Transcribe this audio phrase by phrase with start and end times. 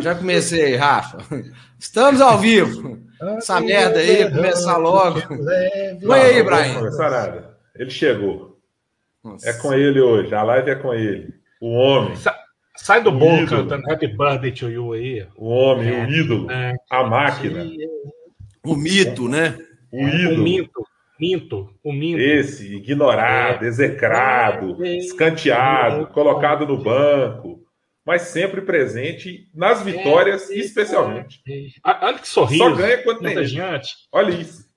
[0.00, 1.18] Já comecei, Rafa.
[1.78, 2.98] Estamos ao vivo.
[3.36, 5.20] Essa merda aí, começar logo.
[6.06, 6.74] Põe aí, Brian.
[6.74, 7.58] Começar nada.
[7.76, 8.58] Ele chegou.
[9.22, 9.50] Nossa.
[9.50, 10.34] É com ele hoje.
[10.34, 11.34] A live é com ele.
[11.60, 12.16] O homem.
[12.16, 12.34] Sa
[12.76, 15.26] sai do bolo cantando Happy Birthday to You aí.
[15.36, 16.50] O homem, é, o ídolo.
[16.50, 17.66] É, a máquina.
[18.64, 19.58] O mito, né?
[19.92, 20.40] O ídolo.
[20.40, 20.90] O mito.
[21.20, 22.18] Minto, o minto.
[22.18, 23.68] Esse, ignorado, é.
[23.68, 24.96] execrado, é.
[24.96, 27.59] escanteado, colocado no banco,
[28.10, 30.54] mas sempre presente nas vitórias, é.
[30.54, 31.40] especialmente.
[31.84, 32.64] Olha que sorriso.
[32.64, 33.94] Só ganha quando tem gente.
[34.10, 34.68] Olha isso.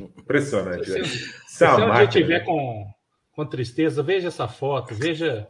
[0.00, 0.86] Impressionante.
[0.86, 1.04] Se,
[1.46, 2.86] se, um dia tiver com,
[3.32, 5.46] com tristeza, veja essa foto, veja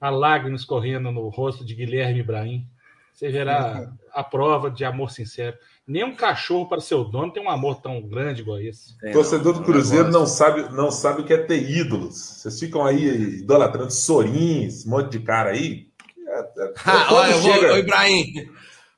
[0.00, 2.66] a lágrima escorrendo no rosto de Guilherme Ibrahim.
[3.12, 5.56] Você verá a prova de amor sincero.
[5.86, 8.98] Nem um cachorro para seu dono tem um amor tão grande igual esse.
[8.98, 12.16] Tem, Torcedor do Cruzeiro não sabe, não sabe o que é ter ídolos.
[12.16, 15.86] Vocês ficam aí idolatrando Sorins, um monte de cara aí.
[16.26, 18.48] É, é, ah, olha, eu vou, ô, Ibrahim,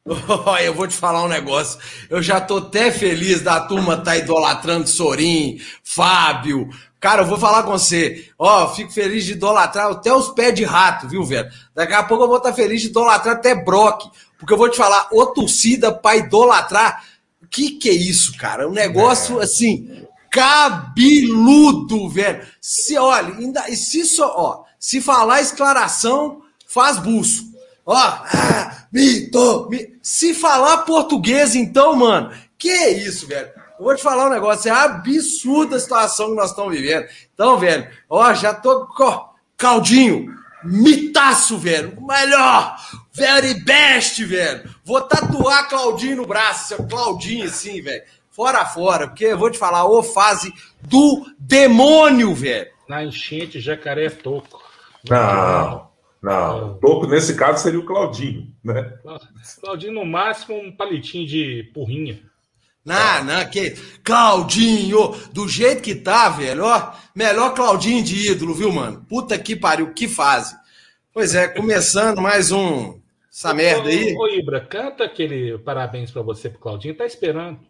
[0.46, 1.78] Olha, eu vou te falar um negócio.
[2.08, 6.68] Eu já tô até feliz da turma tá idolatrando Sorin, Fábio.
[7.00, 8.28] Cara, eu vou falar com você.
[8.38, 11.48] Ó, fico feliz de idolatrar até os pés de rato, viu, velho?
[11.74, 14.10] Daqui a pouco eu vou estar tá feliz de idolatrar até Brock.
[14.38, 17.04] Porque eu vou te falar, ô torcida pra idolatrar.
[17.42, 18.68] O que que é isso, cara?
[18.68, 19.44] Um negócio é.
[19.44, 22.46] assim, cabeludo, velho.
[22.60, 27.48] Se, olha, ainda, se só, ó, se falar esclaração, faz buço.
[27.84, 29.98] Ó, ah, mito, mito.
[30.02, 33.50] Se falar português, então, mano, que é isso, velho?
[33.78, 37.06] Eu vou te falar um negócio, é absurda a situação que nós estamos vivendo.
[37.32, 38.88] Então, velho, ó, já tô.
[38.98, 41.96] Ó, Caldinho, mitaço, velho.
[42.00, 42.76] Melhor,
[43.12, 44.68] very best, velho.
[44.84, 48.02] Vou tatuar Claudinho no braço, seu Claudinho assim, velho.
[48.30, 52.70] Fora fora, porque eu vou te falar, ô fase do demônio, velho.
[52.88, 54.62] Na enchente, jacaré é toco.
[55.08, 55.88] Não,
[56.22, 56.78] não.
[56.78, 58.94] Toco, nesse caso, seria o Claudinho, né?
[59.60, 62.27] Claudinho, no máximo, um palitinho de porrinha.
[62.88, 63.76] Não, não, que.
[64.02, 66.92] Claudinho, do jeito que tá, velho, ó.
[67.14, 69.04] Melhor Claudinho de ídolo, viu, mano?
[69.06, 70.56] Puta que pariu, que fase.
[71.12, 72.98] Pois é, começando mais um.
[73.30, 74.16] Essa merda aí.
[74.16, 77.60] Ô, Ibra, canta aquele parabéns para você pro Claudinho, tá esperando.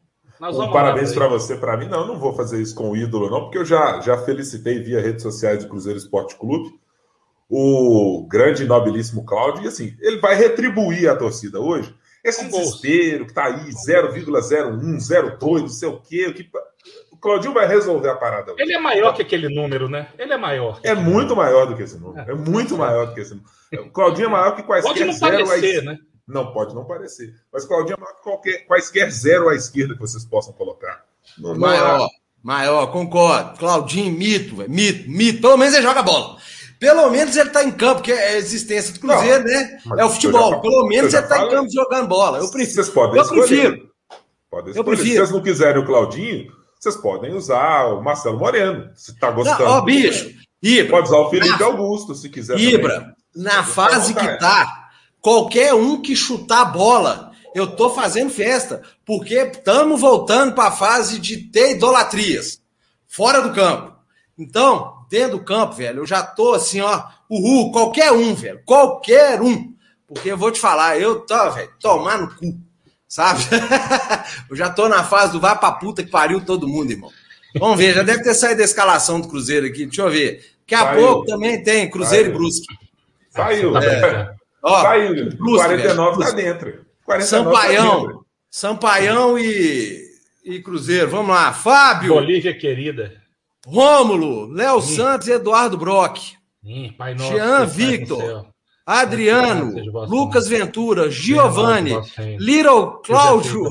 [0.41, 1.89] um parabéns para você, para mim.
[1.89, 5.01] Não, não vou fazer isso com o ídolo, não, porque eu já, já felicitei via
[5.01, 6.79] redes sociais do Cruzeiro Esporte Clube
[7.51, 13.27] o grande e nobilíssimo Cláudio, e assim, ele vai retribuir a torcida hoje esse desespero
[13.27, 16.33] que tá aí 0,01, 02, não sei o quê.
[16.33, 16.51] Que...
[17.13, 18.55] O Claudinho vai resolver a parada.
[18.59, 20.09] Ele é maior que aquele número, né?
[20.19, 20.81] Ele é maior.
[20.83, 22.29] É muito maior do que esse número.
[22.29, 23.51] É, é muito maior do que esse número.
[23.87, 25.83] O Claudinho é maior que quaisquer pode não zero parecer, à...
[25.83, 25.99] né?
[26.27, 27.35] Não, pode não parecer.
[27.53, 31.05] Mas Claudinho é maior que qualquer, quaisquer zero à esquerda que vocês possam colocar.
[31.39, 32.09] Não, maior, é...
[32.43, 33.59] maior, concordo.
[33.59, 34.71] Claudinho, mito, véio.
[34.71, 35.41] mito, mito.
[35.41, 36.39] Pelo menos ele joga bola.
[36.79, 39.79] Pelo menos ele está em campo, porque é a existência do Cruzeiro, não, né?
[39.99, 40.51] É o futebol.
[40.51, 42.39] Já, Pelo menos ele está em campo jogando bola.
[42.39, 42.75] Eu prefiro.
[42.75, 43.47] Vocês podem eu escolher.
[43.47, 43.91] prefiro.
[44.51, 44.79] Podem escolher.
[44.79, 45.09] Eu prefiro.
[45.09, 49.65] Se vocês não quiserem o Claudinho, vocês podem usar o Marcelo Moreno, se está gostando.
[49.65, 50.31] Ó, bicho.
[50.63, 52.59] Ibra, Pode usar o Felipe na, Augusto, se quiser.
[52.59, 53.15] Ibra, também.
[53.35, 54.89] na fase que tá,
[55.21, 60.73] qualquer um que chutar a bola, eu tô fazendo festa, porque estamos voltando para a
[60.73, 62.61] fase de ter idolatrias
[63.07, 63.97] fora do campo.
[64.37, 69.41] Então, dentro do campo, velho, eu já tô assim, ó, uhul, qualquer um, velho, qualquer
[69.41, 69.75] um.
[70.07, 72.59] Porque eu vou te falar, eu tô, velho, tomar no cu,
[73.07, 73.43] sabe?
[74.49, 77.11] eu já tô na fase do vai pra puta que pariu todo mundo, irmão.
[77.59, 80.45] Vamos ver, já deve ter saído da escalação do Cruzeiro aqui, deixa eu ver.
[80.69, 81.07] Daqui a Saiu.
[81.07, 82.35] pouco também tem Cruzeiro Saiu.
[82.35, 82.75] e Brusque.
[83.31, 83.79] Saiu.
[83.79, 84.35] É.
[84.63, 85.37] Ó, Saiu.
[85.37, 86.31] Brusque, 49 velho.
[86.31, 86.87] tá dentro.
[87.05, 87.91] 49 Sampaião.
[87.91, 88.27] Tá dentro.
[88.51, 90.05] Sampaião e,
[90.45, 91.09] e Cruzeiro.
[91.09, 91.55] Vamos lá.
[91.55, 92.13] Fábio.
[92.13, 93.15] Bolívia querida.
[93.67, 96.19] Rômulo, Léo Santos e Eduardo Brock.
[97.17, 98.47] Nosso, Jean Victor.
[98.87, 99.75] Adriano,
[100.07, 101.93] Lucas Ventura, Giovanni,
[102.39, 103.65] Little Cláudio,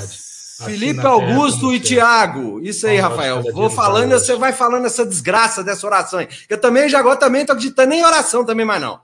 [0.64, 2.58] Felipe Augusto e Tiago.
[2.62, 3.42] Isso aí, Rafael.
[3.52, 6.28] Vou falando, você vai falando essa desgraça dessa oração aí.
[6.48, 8.98] Eu também já agora também tô acreditando nem em oração também mais não.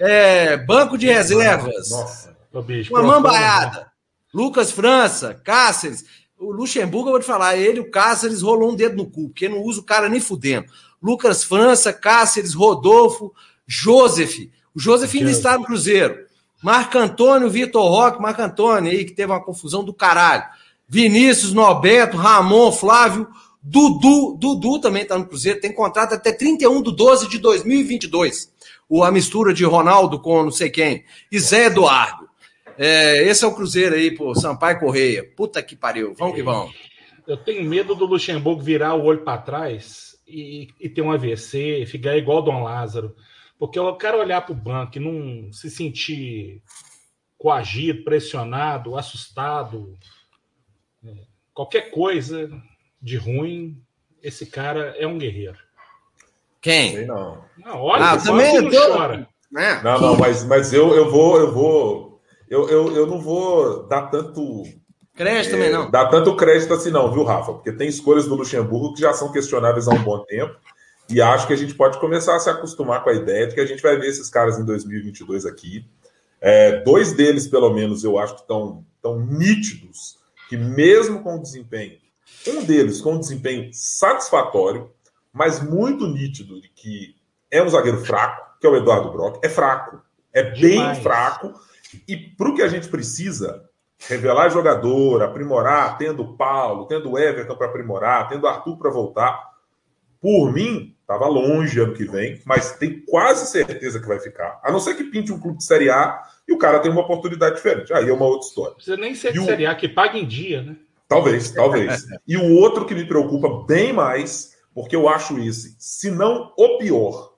[0.00, 1.90] É, banco de reservas.
[1.90, 2.36] Nossa.
[2.90, 3.86] Uma mambaiada.
[4.34, 6.04] Lucas França, Cáceres.
[6.38, 9.48] O Luxemburgo, eu vou te falar, ele, o Cáceres, rolou um dedo no cu, porque
[9.48, 10.66] não usa o cara nem fudendo.
[11.02, 13.32] Lucas França, Cáceres, Rodolfo,
[13.66, 14.48] Joseph.
[14.74, 16.26] O Joseph ainda está no Cruzeiro.
[16.62, 20.44] Marco Antônio, Vitor Roque, Marco Antônio aí, que teve uma confusão do caralho.
[20.88, 23.28] Vinícius, Norberto, Ramon, Flávio,
[23.62, 28.50] Dudu, Dudu também está no Cruzeiro, tem contrato até 31 de 12 de 2022.
[28.88, 31.04] O, a mistura de Ronaldo com não sei quem.
[31.30, 32.27] E Zé Eduardo.
[32.78, 35.28] É, esse é o Cruzeiro aí, pô, Sampaio Correia.
[35.36, 36.14] Puta que pariu.
[36.14, 36.72] Vamos que vamos.
[37.26, 41.84] Eu tenho medo do Luxemburgo virar o olho para trás e, e, ter um AVC,
[41.86, 43.14] ficar igual o Dom Lázaro.
[43.58, 46.62] Porque eu quero olhar para o banco e não se sentir
[47.36, 49.98] coagido, pressionado, assustado,
[51.04, 51.10] é,
[51.52, 52.50] qualquer coisa
[53.02, 53.82] de ruim,
[54.22, 55.58] esse cara é um guerreiro.
[56.60, 56.92] Quem?
[56.92, 57.44] Sei não.
[57.58, 59.28] não olha, ah, também não chora.
[59.56, 59.82] É.
[59.82, 62.07] Não, não, mas, mas eu, eu vou, eu vou,
[62.50, 64.64] eu, eu, eu não vou dar tanto
[65.14, 65.90] crédito é, também não.
[65.90, 67.52] Dar tanto crédito assim não, viu, Rafa?
[67.52, 70.56] Porque tem escolhas do Luxemburgo que já são questionáveis há um bom tempo.
[71.10, 73.60] E acho que a gente pode começar a se acostumar com a ideia de que
[73.60, 75.86] a gente vai ver esses caras em 2022 aqui.
[76.40, 80.18] É, dois deles, pelo menos, eu acho que estão tão nítidos,
[80.48, 81.98] que mesmo com desempenho,
[82.46, 84.90] um deles com desempenho satisfatório,
[85.32, 87.16] mas muito nítido de que
[87.50, 90.00] é um zagueiro fraco, que é o Eduardo Brock, é fraco,
[90.32, 90.98] é bem Demais.
[90.98, 91.54] fraco,
[92.06, 93.68] e para o que a gente precisa,
[94.06, 98.90] revelar jogador, aprimorar, tendo o Paulo, tendo o Everton para aprimorar, tendo o Arthur para
[98.90, 99.48] voltar,
[100.20, 104.60] por mim, estava longe ano que vem, mas tem quase certeza que vai ficar.
[104.62, 107.02] A não ser que pinte um clube de Série A e o cara tem uma
[107.02, 107.92] oportunidade diferente.
[107.92, 108.74] Aí é uma outra história.
[108.74, 109.44] Precisa nem ser de o...
[109.44, 110.76] Série A, que paga em dia, né?
[111.08, 112.04] Talvez, talvez.
[112.26, 116.76] e o outro que me preocupa bem mais, porque eu acho esse, se não o
[116.76, 117.34] pior,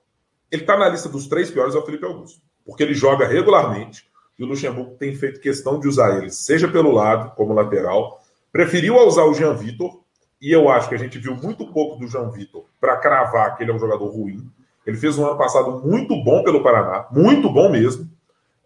[0.51, 2.41] ele está na lista dos três piores, é o Felipe Augusto.
[2.65, 4.10] Porque ele joga regularmente
[4.41, 8.19] e o Luxemburgo tem feito questão de usar ele, seja pelo lado, como lateral.
[8.51, 10.01] Preferiu usar o Jean Vitor,
[10.41, 13.63] e eu acho que a gente viu muito pouco do João Vitor para cravar que
[13.63, 14.49] ele é um jogador ruim.
[14.83, 18.09] Ele fez um ano passado muito bom pelo Paraná, muito bom mesmo.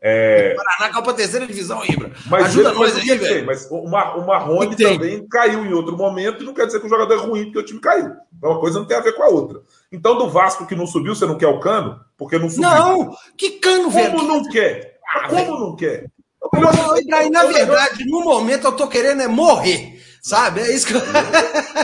[0.01, 0.53] É...
[0.53, 2.11] Paraná Copa Terceira Divisão, Ibra.
[2.27, 3.45] Mas Ajuda ele, nós aí, velho.
[3.45, 6.85] Mas o, Mar, o Marrone também caiu em outro momento e não quer dizer que
[6.85, 8.13] o jogador é ruim porque o time caiu.
[8.37, 9.59] Então uma coisa não tem a ver com a outra.
[9.91, 11.99] Então do Vasco que não subiu, você não quer o Cano?
[12.17, 12.69] Porque não subiu.
[12.69, 13.13] Não!
[13.35, 14.11] Que Cano, velho?
[14.11, 14.94] Como não quer?
[15.15, 16.05] Ah, como não quer?
[16.53, 19.95] Eu, aí, na verdade, no momento eu tô querendo é morrer.
[20.21, 20.61] Sabe?
[20.61, 21.01] É isso que eu...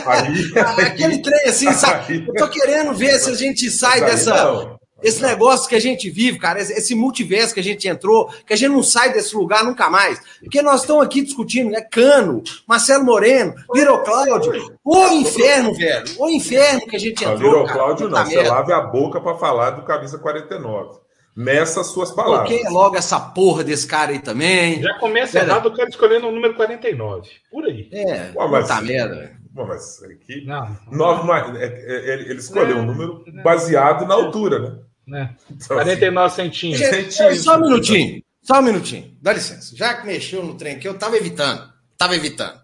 [0.04, 0.52] aí,
[0.84, 2.26] Aquele trem assim, sabe?
[2.26, 4.76] Eu tô querendo ver se a gente sai dessa.
[5.00, 8.56] Esse negócio que a gente vive, cara, esse multiverso que a gente entrou, que a
[8.56, 10.20] gente não sai desse lugar nunca mais.
[10.40, 11.80] Porque nós estamos aqui discutindo, né?
[11.80, 14.76] Cano, Marcelo Moreno, Little Cláudio.
[14.84, 16.06] O inferno, velho.
[16.18, 17.62] O inferno que a gente entrou.
[17.62, 21.01] Little Cláudio não, você lave a boca para falar do camisa 49.
[21.34, 22.48] Meça suas palavras.
[22.48, 24.82] Coloquei logo essa porra desse cara aí também.
[24.82, 25.52] Já começa Pera.
[25.52, 27.30] errado o cara escolhendo o número 49.
[27.50, 27.88] Por aí.
[27.90, 29.32] É, Pô, mas, puta merda.
[29.54, 30.44] Pô, mas aqui.
[30.44, 30.76] Não.
[30.90, 34.78] Nove, é, é, ele escolheu um número baseado na altura, né?
[35.06, 35.36] né?
[35.50, 36.88] Então, 49 assim, centímetros.
[36.88, 37.44] centímetros.
[37.44, 38.22] Só um minutinho.
[38.42, 39.16] Só um minutinho.
[39.22, 39.74] Dá licença.
[39.74, 41.72] Já que mexeu no trem aqui, eu tava evitando.
[41.96, 42.60] Tava evitando.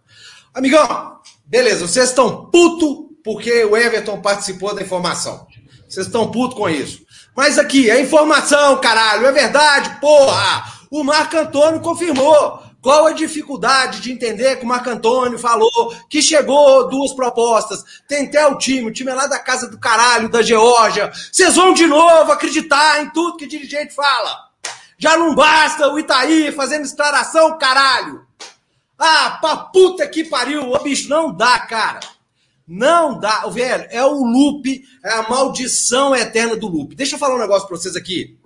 [0.52, 5.46] Amigão, beleza, vocês estão puto porque o Everton participou da informação.
[5.88, 7.02] Vocês estão puto com isso.
[7.36, 10.64] Mas aqui, é informação, caralho, é verdade, porra!
[10.90, 12.62] O Marco Antônio confirmou.
[12.80, 17.84] Qual a dificuldade de entender que o Marco Antônio falou que chegou duas propostas?
[18.06, 21.10] Tem até o time, o time é lá da casa do caralho, da Geórgia.
[21.32, 24.48] Vocês vão de novo acreditar em tudo que dirigente fala.
[24.96, 28.26] Já não basta o Itaí fazendo declaração, caralho.
[28.98, 32.00] Ah, pra puta que pariu, o bicho não dá, cara.
[32.68, 36.94] Não dá, velho, é o loop, é a maldição eterna do loop.
[36.94, 38.36] Deixa eu falar um negócio para vocês aqui.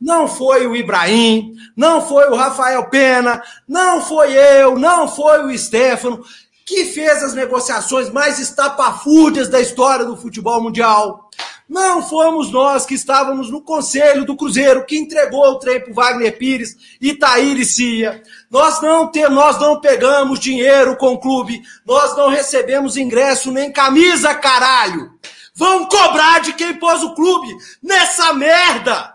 [0.00, 5.56] Não foi o Ibrahim, não foi o Rafael Pena, não foi eu, não foi o
[5.56, 6.24] Stefano
[6.66, 11.30] que fez as negociações mais estapafúrdias da história do futebol mundial.
[11.68, 16.38] Não fomos nós que estávamos no conselho do Cruzeiro que entregou o trem para Wagner
[16.38, 18.22] Pires e Taíri Cia.
[18.50, 23.70] Nós não, te, nós não pegamos dinheiro com o clube, nós não recebemos ingresso nem
[23.70, 25.12] camisa, caralho.
[25.54, 29.14] Vão cobrar de quem pôs o clube nessa merda.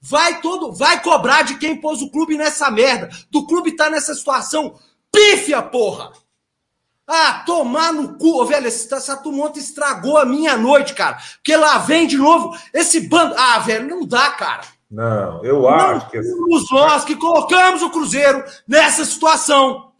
[0.00, 3.08] Vai todo, vai cobrar de quem pôs o clube nessa merda.
[3.30, 4.78] Do clube tá nessa situação
[5.10, 6.12] pífia, porra.
[7.06, 11.18] Ah, tomar no cu, oh, velho, esse, essa turma estragou a minha noite, cara.
[11.34, 13.34] Porque lá vem de novo esse bando.
[13.36, 14.62] Ah, velho, não dá, cara.
[14.90, 16.22] Não, eu acho que.
[16.22, 19.92] Somos nós que colocamos o Cruzeiro nessa situação.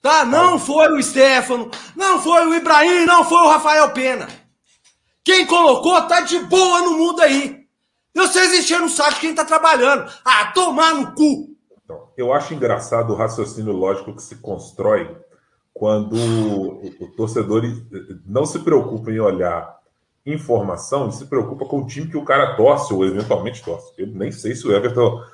[0.00, 0.24] Tá?
[0.24, 4.26] Não foi o Stefano, não foi o Ibrahim, não foi o Rafael Pena.
[5.22, 7.66] Quem colocou tá de boa no mundo aí.
[8.14, 10.10] E vocês encheram o saco quem tá trabalhando.
[10.24, 11.54] Ah, tomar no cu.
[11.84, 15.14] Então, eu acho engraçado o raciocínio lógico que se constrói
[15.80, 17.62] quando o, torcedor
[18.26, 19.80] não se preocupa em olhar
[20.26, 23.90] informação, ele se preocupa com o time que o cara torce ou eventualmente torce.
[23.96, 25.24] Eu nem sei se o Everton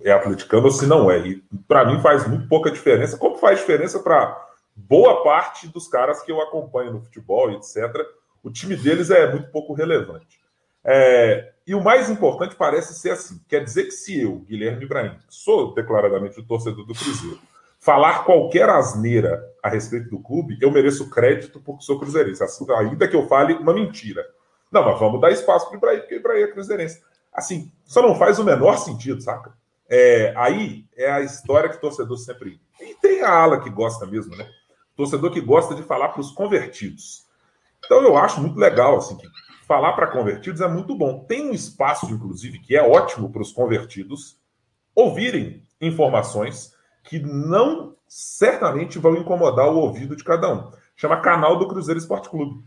[0.00, 1.20] é atleticano ou se não é.
[1.20, 4.44] E para mim faz muito pouca diferença, como faz diferença para
[4.74, 7.96] boa parte dos caras que eu acompanho no futebol, etc.
[8.42, 10.40] O time deles é muito pouco relevante.
[10.84, 15.16] É, e o mais importante parece ser assim: quer dizer que se eu, Guilherme Ibrahim,
[15.28, 17.38] sou declaradamente o torcedor do Cruzeiro,
[17.82, 22.42] falar qualquer asneira a respeito do clube, eu mereço crédito porque sou cruzeirense.
[22.42, 24.24] Assim, ainda que eu fale uma mentira.
[24.70, 27.02] Não, mas vamos dar espaço para o Ibrahim, porque Ibrahim é cruzeirense.
[27.32, 29.52] Assim, só não faz o menor sentido, saca?
[29.88, 32.60] É, aí é a história que o torcedor sempre.
[32.80, 34.48] E tem a ala que gosta mesmo, né?
[34.96, 37.26] torcedor que gosta de falar para os convertidos.
[37.84, 39.26] Então eu acho muito legal, assim, que
[39.66, 41.24] falar para convertidos é muito bom.
[41.24, 44.38] Tem um espaço, inclusive, que é ótimo para os convertidos
[44.94, 46.71] ouvirem informações
[47.02, 50.70] que não certamente vão incomodar o ouvido de cada um.
[50.96, 52.62] Chama Canal do Cruzeiro Esporte Clube.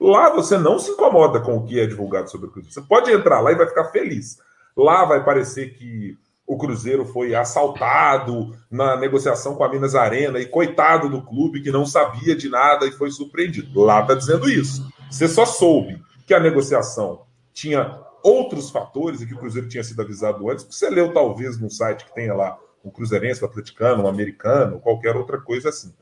[0.00, 2.74] Lá você não se incomoda com o que é divulgado sobre o Cruzeiro.
[2.74, 4.38] Você pode entrar lá e vai ficar feliz.
[4.76, 6.16] Lá vai parecer que
[6.46, 11.70] o Cruzeiro foi assaltado na negociação com a Minas Arena e coitado do clube que
[11.70, 13.80] não sabia de nada e foi surpreendido.
[13.82, 14.88] Lá está dizendo isso.
[15.10, 20.00] Você só soube que a negociação tinha outros fatores e que o Cruzeiro tinha sido
[20.00, 24.04] avisado antes, porque você leu talvez num site que tenha lá um cruzeirense, um atleticano,
[24.04, 25.92] um americano, qualquer outra coisa assim.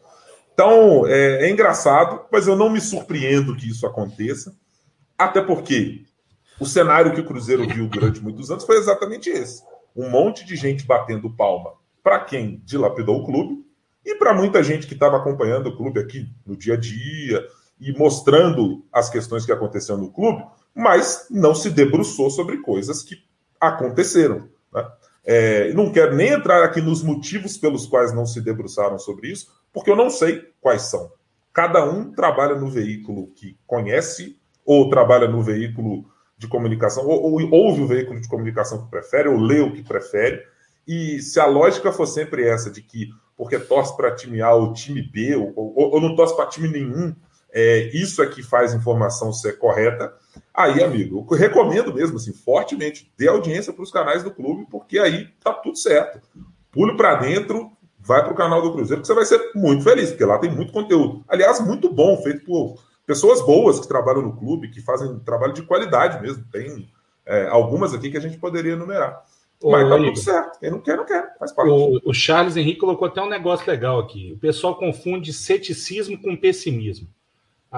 [0.55, 4.57] Então, é, é engraçado, mas eu não me surpreendo que isso aconteça,
[5.19, 6.05] até porque
[6.59, 9.63] o cenário que o Cruzeiro viu durante muitos anos foi exatamente esse.
[9.95, 13.65] Um monte de gente batendo palma para quem dilapidou o clube
[14.05, 17.47] e para muita gente que estava acompanhando o clube aqui no dia a dia
[17.79, 23.17] e mostrando as questões que aconteceram no clube, mas não se debruçou sobre coisas que
[23.61, 24.49] aconteceram.
[25.27, 29.53] É, não quero nem entrar aqui nos motivos pelos quais não se debruçaram sobre isso,
[29.73, 31.11] porque eu não sei quais são.
[31.53, 36.05] Cada um trabalha no veículo que conhece, ou trabalha no veículo
[36.39, 39.83] de comunicação, ou, ou ouve o veículo de comunicação que prefere, ou lê o que
[39.83, 40.43] prefere.
[40.87, 44.73] E se a lógica for sempre essa de que porque torce para time A ou
[44.73, 47.15] time B, ou, ou, ou não torce para time nenhum,
[47.59, 50.13] é, isso é que faz a informação ser correta,
[50.53, 54.99] aí, amigo, eu recomendo mesmo, assim, fortemente, dê audiência para os canais do clube, porque
[54.99, 56.21] aí tá tudo certo.
[56.71, 60.11] Pule para dentro, vai para o canal do Cruzeiro, que você vai ser muito feliz,
[60.11, 61.25] porque lá tem muito conteúdo.
[61.27, 65.63] Aliás, muito bom, feito por pessoas boas que trabalham no clube, que fazem trabalho de
[65.63, 66.45] qualidade mesmo.
[66.53, 66.87] Tem
[67.25, 69.25] é, algumas aqui que a gente poderia enumerar.
[69.63, 70.61] Ô, Mas tá tudo certo.
[70.61, 71.35] Quem não quer, não quer.
[71.39, 71.71] Faz parte.
[71.71, 74.35] O, o Charles Henrique colocou até um negócio legal aqui.
[74.35, 77.09] O pessoal confunde ceticismo com pessimismo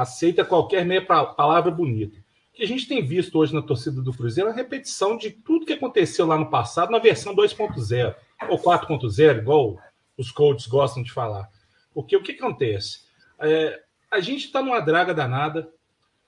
[0.00, 2.19] aceita qualquer meia palavra bonita.
[2.52, 5.31] O que a gente tem visto hoje na torcida do Cruzeiro é a repetição de
[5.31, 8.14] tudo que aconteceu lá no passado na versão 2.0
[8.49, 9.78] ou 4.0, igual
[10.17, 11.49] os coaches gostam de falar.
[11.93, 13.02] Porque o que acontece?
[13.40, 15.69] É, a gente está numa draga danada,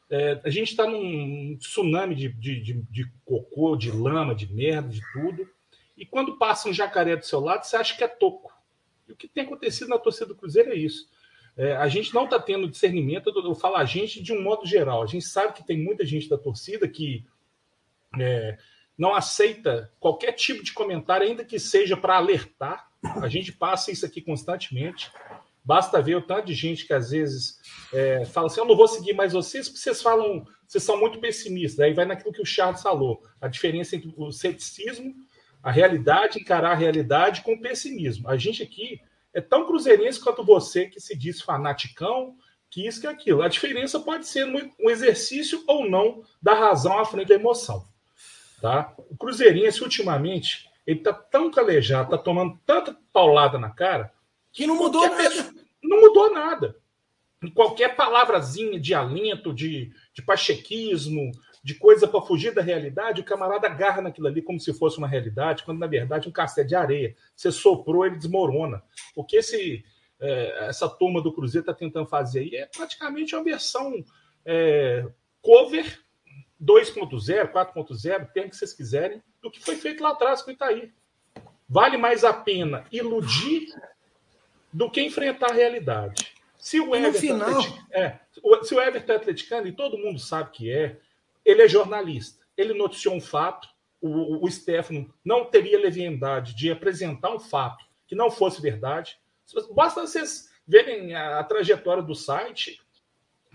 [0.09, 4.89] é, a gente está num tsunami de, de, de, de, cocô, de lama, de merda,
[4.89, 5.49] de tudo.
[5.97, 8.53] E quando passa um jacaré do seu lado, você acha que é toco.
[9.09, 11.09] E o que tem acontecido na torcida do Cruzeiro é isso.
[11.61, 15.03] É, a gente não está tendo discernimento, eu falo a gente de um modo geral.
[15.03, 17.23] A gente sabe que tem muita gente da torcida que
[18.19, 18.57] é,
[18.97, 22.89] não aceita qualquer tipo de comentário, ainda que seja para alertar.
[23.21, 25.13] A gente passa isso aqui constantemente.
[25.63, 27.59] Basta ver o tanto de gente que às vezes
[27.93, 31.19] é, fala assim: eu não vou seguir mais vocês, porque vocês falam, vocês são muito
[31.19, 31.81] pessimistas.
[31.81, 35.15] Aí vai naquilo que o Charles falou: a diferença entre o ceticismo,
[35.63, 38.31] a realidade, encarar a realidade com o pessimismo.
[38.31, 38.99] A gente aqui
[39.33, 42.37] é tão cruzeirense quanto você que se diz fanaticão,
[42.69, 43.43] que isso que é aquilo.
[43.43, 47.89] A diferença pode ser um exercício ou não da razão à frente da emoção.
[48.61, 48.95] Tá?
[49.11, 54.13] O cruzeirense, ultimamente, ele tá tão calejado, tá tomando tanta paulada na cara,
[54.53, 55.55] que não mudou nada.
[55.83, 56.77] Não mudou nada.
[57.55, 61.31] Qualquer palavrazinha de alento, de, de pachequismo,
[61.63, 65.09] de coisa para fugir da realidade, o camarada agarra naquilo ali como se fosse uma
[65.09, 67.15] realidade, quando na verdade um castelo de areia.
[67.37, 68.83] Você soprou, ele desmorona.
[69.15, 69.85] O que esse,
[70.19, 74.03] é, essa turma do Cruzeiro está tentando fazer aí é praticamente uma versão
[74.45, 75.07] é,
[75.43, 76.01] cover
[76.63, 80.93] 2.0, 4.0, termo que vocês quiserem, do que foi feito lá atrás com o Itaí.
[81.69, 83.67] Vale mais a pena iludir
[84.73, 86.35] do que enfrentar a realidade.
[86.59, 87.63] Se o Everton, final...
[87.91, 88.19] é,
[88.63, 90.99] se o Everton é atleticano, e todo mundo sabe que é,
[91.45, 92.45] ele é jornalista.
[92.57, 93.69] Ele noticiou um fato.
[94.01, 99.19] O, o Stefano não teria leviandade de apresentar um fato que não fosse verdade.
[99.75, 102.81] Basta vocês verem a, a trajetória do site,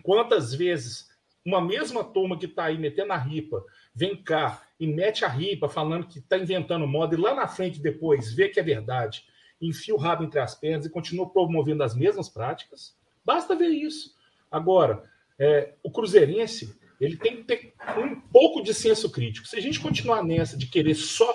[0.03, 1.09] quantas vezes
[1.45, 3.63] uma mesma turma que está aí metendo a ripa
[3.93, 7.79] vem cá e mete a ripa falando que está inventando moda e lá na frente
[7.79, 9.25] depois vê que é verdade,
[9.61, 12.97] enfia o rabo entre as pernas e continua promovendo as mesmas práticas.
[13.23, 14.15] Basta ver isso.
[14.51, 15.03] Agora,
[15.39, 19.47] é, o Cruzeirense ele tem que ter um pouco de senso crítico.
[19.47, 21.33] Se a gente continuar nessa de querer só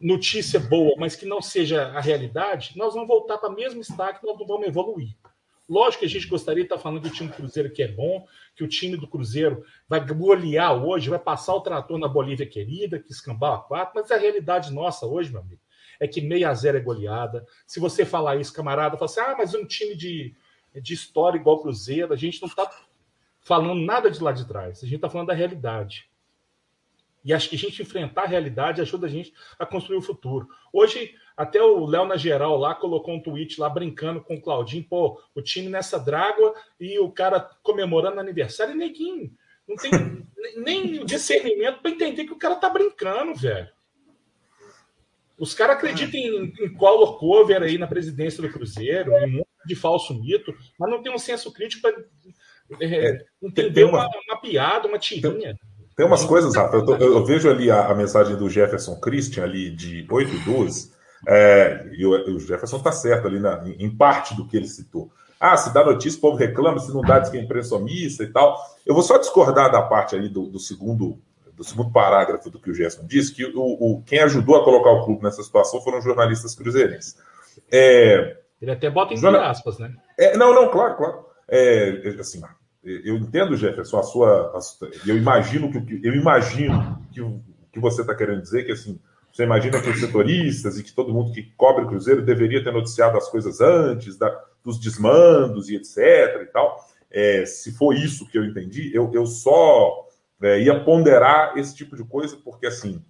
[0.00, 4.20] notícia boa, mas que não seja a realidade, nós vamos voltar para o mesmo estágio,
[4.22, 5.16] nós não vamos evoluir.
[5.68, 8.26] Lógico que a gente gostaria de estar falando do time do Cruzeiro que é bom,
[8.54, 12.98] que o time do Cruzeiro vai golear hoje, vai passar o trator na Bolívia querida,
[12.98, 15.62] que escambau a quatro, mas a realidade nossa hoje, meu amigo,
[15.98, 17.46] é que meia a zero é goleada.
[17.66, 20.34] Se você falar isso, camarada, fala assim, ah, mas um time de,
[20.74, 22.70] de história igual o Cruzeiro, a gente não está
[23.44, 24.78] falando nada de lá de trás.
[24.78, 26.08] A gente está falando da realidade.
[27.24, 30.48] E acho que a gente enfrentar a realidade ajuda a gente a construir o futuro.
[30.72, 34.84] Hoje, até o Léo na geral lá colocou um tweet lá brincando com o Claudinho,
[34.84, 39.32] pô, o time nessa drágua e o cara comemorando aniversário, e neguinho.
[39.66, 39.90] Não tem
[40.56, 43.68] nem discernimento para entender que o cara tá brincando, velho.
[45.38, 49.48] Os caras acreditam em, em Collor Cover aí na presidência do Cruzeiro, em um monte
[49.66, 52.04] de falso mito, mas não tem um senso crítico para
[52.80, 55.54] é, é, entender uma, uma, uma, piada, uma tirinha.
[55.54, 55.58] Tem,
[55.96, 56.76] tem umas coisas, Rafa.
[56.76, 60.38] Eu, tô, eu, vejo ali a, a, mensagem do Jefferson Christian, ali de 8 e
[60.40, 60.92] 12,
[61.26, 65.10] é, e o, o Jefferson está certo ali na, em, parte do que ele citou.
[65.38, 68.24] Ah, se dá notícia, o povo reclama, se não dá, diz que é imprensa omissa
[68.24, 68.58] e tal.
[68.86, 71.18] Eu vou só discordar da parte ali do, do segundo
[71.56, 74.90] do segundo parágrafo do que o Gerson disse, que o, o, quem ajudou a colocar
[74.90, 77.16] o clube nessa situação foram jornalistas cruzeirenses.
[77.70, 79.42] É, Ele até bota em jornal...
[79.44, 79.94] aspas, né?
[80.18, 81.26] É, não, não, claro, claro.
[81.48, 82.42] É, assim,
[82.82, 84.52] eu entendo, Jefferson, a sua.
[84.56, 84.60] A,
[85.06, 87.20] eu imagino que eu imagino que
[87.74, 89.00] que você está querendo dizer, que assim,
[89.32, 92.72] você imagina que os setoristas e que todo mundo que cobre o Cruzeiro deveria ter
[92.72, 94.30] noticiado as coisas antes, da,
[94.64, 95.98] dos desmandos e etc.
[96.42, 96.78] e tal.
[97.10, 100.06] É, se for isso que eu entendi, eu, eu só
[100.40, 103.04] é, ia ponderar esse tipo de coisa, porque assim,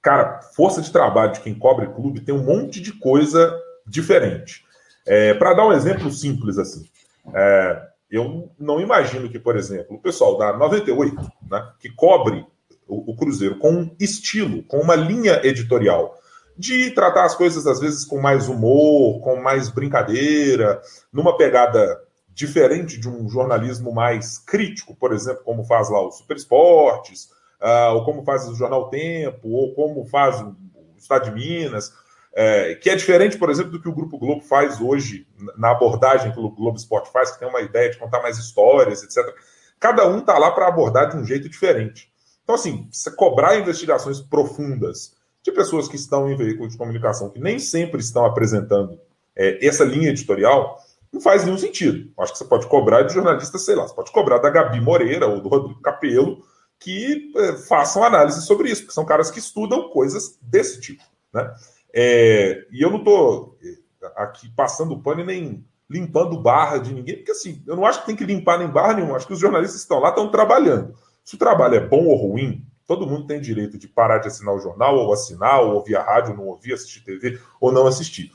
[0.00, 3.52] cara, força de trabalho de quem cobre clube tem um monte de coisa
[3.84, 4.64] diferente.
[5.04, 6.88] É, Para dar um exemplo simples assim,
[7.34, 11.16] é, eu não imagino que, por exemplo, o pessoal da 98,
[11.50, 12.46] né, que cobre
[12.86, 16.16] o, o Cruzeiro com um estilo, com uma linha editorial,
[16.56, 20.80] de tratar as coisas às vezes com mais humor, com mais brincadeira,
[21.12, 22.00] numa pegada
[22.32, 27.30] diferente de um jornalismo mais crítico, por exemplo, como faz lá o Super Esportes,
[27.60, 30.54] uh, ou como faz o Jornal Tempo, ou como faz o
[30.96, 31.92] Estado de Minas,
[32.38, 35.26] é, que é diferente, por exemplo, do que o Grupo Globo faz hoje,
[35.56, 39.02] na abordagem que o Globo Esporte faz, que tem uma ideia de contar mais histórias,
[39.02, 39.34] etc.
[39.80, 42.12] Cada um está lá para abordar de um jeito diferente.
[42.44, 47.58] Então, assim, cobrar investigações profundas de pessoas que estão em veículos de comunicação, que nem
[47.58, 49.00] sempre estão apresentando
[49.34, 50.78] é, essa linha editorial,
[51.10, 52.12] não faz nenhum sentido.
[52.18, 55.26] Acho que você pode cobrar de jornalistas, sei lá, você pode cobrar da Gabi Moreira
[55.26, 56.44] ou do Rodrigo Capello,
[56.78, 61.02] que é, façam análise sobre isso, porque são caras que estudam coisas desse tipo.
[61.32, 61.50] Né?
[61.94, 67.16] É, e eu não estou é, aqui passando pano e nem limpando barra de ninguém,
[67.16, 69.16] porque assim, eu não acho que tem que limpar nem barra nenhuma.
[69.16, 70.94] Acho que os jornalistas estão lá estão trabalhando.
[71.24, 74.54] Se o trabalho é bom ou ruim, todo mundo tem direito de parar de assinar
[74.54, 77.86] o jornal, ou assinar, ou ouvir a rádio, ou não ouvir, assistir TV, ou não
[77.86, 78.32] assistir.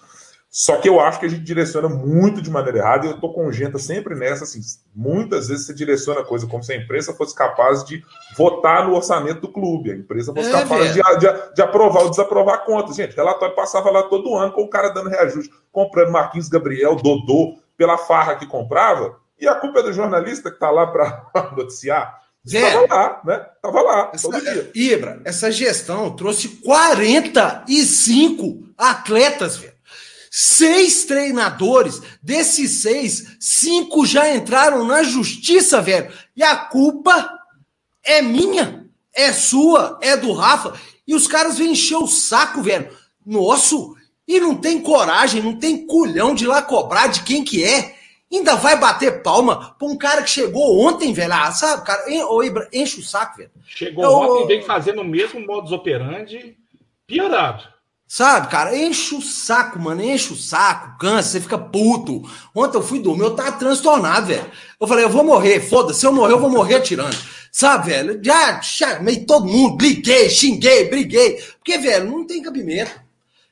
[0.54, 3.34] Só que eu acho que a gente direciona muito de maneira errada, e eu estou
[3.34, 4.60] com gente sempre nessa, assim,
[4.94, 8.04] muitas vezes você direciona a coisa como se a imprensa fosse capaz de
[8.36, 12.10] votar no orçamento do clube, a empresa fosse é, capaz de, de, de, aprovar ou
[12.10, 12.98] desaprovar contas.
[12.98, 17.58] Gente, relatório passava lá todo ano com o cara dando reajuste, comprando Marquinhos Gabriel, Dodô,
[17.78, 22.20] pela farra que comprava, e a culpa é do jornalista que está lá para noticiar.
[22.46, 23.46] Estava lá, né?
[23.56, 24.70] Estava lá, essa, todo dia.
[24.76, 29.72] Ibra, essa gestão trouxe 45 atletas, velho
[30.32, 32.02] seis treinadores.
[32.24, 36.10] Desses seis, cinco já entraram na justiça, velho.
[36.36, 37.30] E a culpa
[38.02, 40.74] é minha, é sua, é do Rafa.
[41.06, 42.90] E os caras vêm encher o saco, velho.
[43.24, 47.96] Nosso, e não tem coragem, não tem culhão de lá cobrar de quem que é.
[48.32, 51.34] Ainda vai bater palma pra um cara que chegou ontem, velho.
[51.34, 52.06] Ah, sabe, cara,
[52.72, 53.52] enche o saco, velho.
[53.68, 56.56] Chegou Eu, ontem e vem fazendo o mesmo modus operandi
[57.06, 57.66] piorado.
[58.14, 62.30] Sabe, cara, enche o saco, mano, enche o saco, cansa, você fica puto.
[62.54, 64.52] Ontem eu fui dormir, eu tava transtornado, velho.
[64.78, 67.16] Eu falei, eu vou morrer, foda-se, se eu morrer, eu vou morrer atirando.
[67.50, 68.20] Sabe, velho?
[68.22, 71.42] Já chamei todo mundo, briguei, xinguei, briguei.
[71.58, 72.92] Porque, velho, não tem cabimento.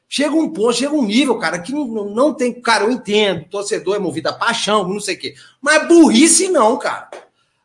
[0.10, 2.52] Chega um ponto, chega um nível, cara, que não, não tem.
[2.62, 5.36] Cara, eu entendo, torcedor é movido a paixão, não sei o quê.
[5.62, 7.10] Mas burrice não, cara.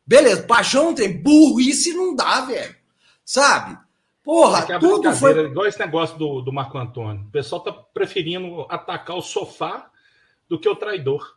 [0.06, 2.76] Beleza, paixão não tem, burrice não dá, velho.
[3.24, 3.83] Sabe?
[4.24, 5.38] Porra, é tudo foi.
[5.38, 7.26] Igual esse negócio do, do Marco Antônio.
[7.26, 9.90] O pessoal tá preferindo atacar o sofá
[10.48, 11.36] do que o traidor.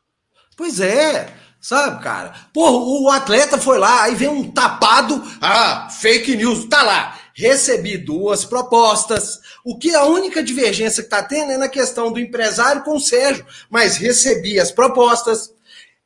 [0.55, 2.33] Pois é, sabe, cara?
[2.53, 5.21] Porra, o atleta foi lá, aí vem um tapado.
[5.41, 7.19] Ah, fake news, tá lá.
[7.33, 9.39] Recebi duas propostas.
[9.63, 12.99] O que a única divergência que tá tendo é na questão do empresário com o
[12.99, 13.45] Sérgio.
[13.69, 15.53] Mas recebi as propostas.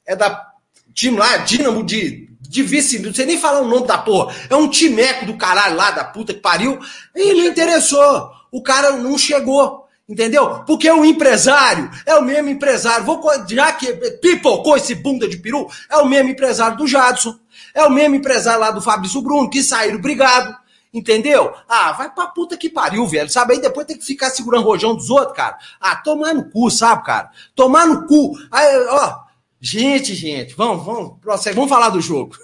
[0.05, 0.51] É da
[0.93, 4.35] time lá, Dínamo de de vice, não sei nem falar o nome da porra.
[4.49, 6.77] É um timeco do caralho lá, da puta que pariu.
[7.15, 8.29] E não interessou.
[8.51, 9.87] O cara não chegou.
[10.07, 10.61] Entendeu?
[10.67, 13.05] Porque o empresário é o mesmo empresário.
[13.05, 17.39] Vou, já que pipocou esse bunda de peru, é o mesmo empresário do Jadson.
[17.73, 20.53] É o mesmo empresário lá do Fabrício Bruno, que saíram brigado.
[20.93, 21.53] Entendeu?
[21.69, 23.29] Ah, vai pra puta que pariu, velho.
[23.29, 23.53] Sabe?
[23.53, 25.57] Aí depois tem que ficar segurando o rojão dos outros, cara.
[25.79, 27.31] Ah, tomar no cu, sabe, cara?
[27.55, 28.33] Tomar no cu.
[28.51, 29.30] Aí, ó,
[29.61, 31.19] Gente, gente, vamos, vamos,
[31.53, 32.35] vamos falar do jogo.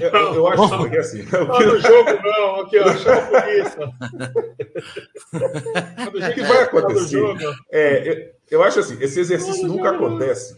[0.00, 1.24] Eu, eu, eu acho que assim.
[1.30, 3.92] Não, no jogo não, aqui, ó, chama a polícia.
[6.30, 7.22] o que vai acontecer?
[7.70, 10.56] É, eu, eu acho assim, esse exercício nunca acontece.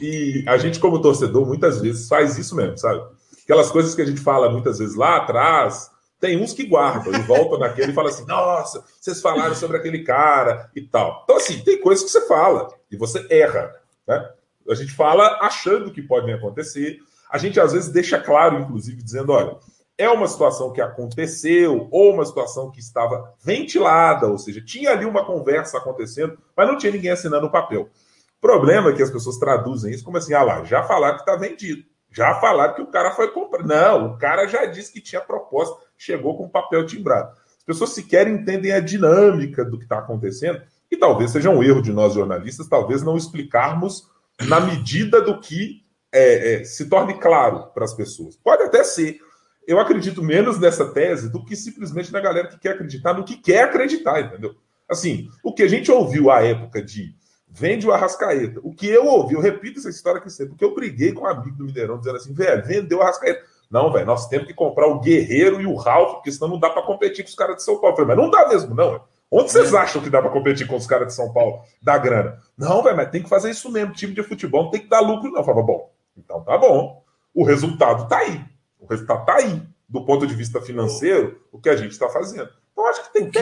[0.00, 3.02] E a gente, como torcedor, muitas vezes faz isso mesmo, sabe?
[3.44, 7.18] Aquelas coisas que a gente fala muitas vezes lá atrás, tem uns que guardam e
[7.22, 11.22] voltam naquele e falam assim: nossa, vocês falaram sobre aquele cara e tal.
[11.24, 13.72] Então, assim, tem coisas que você fala e você erra.
[14.06, 14.28] Né?
[14.68, 16.98] A gente fala achando que podem acontecer.
[17.30, 19.56] A gente às vezes deixa claro, inclusive, dizendo: olha,
[19.96, 25.04] é uma situação que aconteceu ou uma situação que estava ventilada, ou seja, tinha ali
[25.04, 27.82] uma conversa acontecendo, mas não tinha ninguém assinando o papel.
[27.82, 31.22] O problema é que as pessoas traduzem isso como assim: ah lá, já falaram que
[31.22, 31.84] está vendido.
[32.10, 33.64] Já falaram que o cara foi comprar.
[33.64, 37.32] Não, o cara já disse que tinha proposta, chegou com papel timbrado.
[37.58, 41.80] As pessoas sequer entendem a dinâmica do que está acontecendo, e talvez seja um erro
[41.80, 47.68] de nós jornalistas, talvez não explicarmos na medida do que é, é, se torne claro
[47.72, 48.36] para as pessoas.
[48.36, 49.20] Pode até ser.
[49.66, 53.36] Eu acredito menos nessa tese do que simplesmente na galera que quer acreditar no que
[53.36, 54.54] quer acreditar, entendeu?
[54.88, 57.14] Assim, o que a gente ouviu à época de
[57.52, 58.60] vende o Arrascaeta.
[58.62, 61.26] O que eu ouvi, eu repito essa história aqui sempre, porque eu briguei com um
[61.26, 63.44] amigo do Mineirão dizendo assim, velho, vendeu o Arrascaeta.
[63.70, 66.70] Não, velho, nós temos que comprar o Guerreiro e o Ralf, porque senão não dá
[66.70, 67.96] para competir com os caras de São Paulo.
[67.96, 68.90] Falei, mas não dá mesmo, não.
[68.90, 69.02] Véio.
[69.34, 69.78] Onde vocês é.
[69.78, 71.62] acham que dá para competir com os caras de São Paulo?
[71.82, 72.38] Dá grana.
[72.56, 73.94] Não, velho, mas tem que fazer isso mesmo.
[73.94, 75.40] Time de futebol não tem que dar lucro, não.
[75.40, 77.02] Eu falava, bom, então tá bom.
[77.34, 78.44] O resultado tá aí.
[78.78, 79.62] O resultado tá aí.
[79.88, 82.50] Do ponto de vista financeiro, o que a gente está fazendo.
[82.72, 83.38] Então, acho que tem que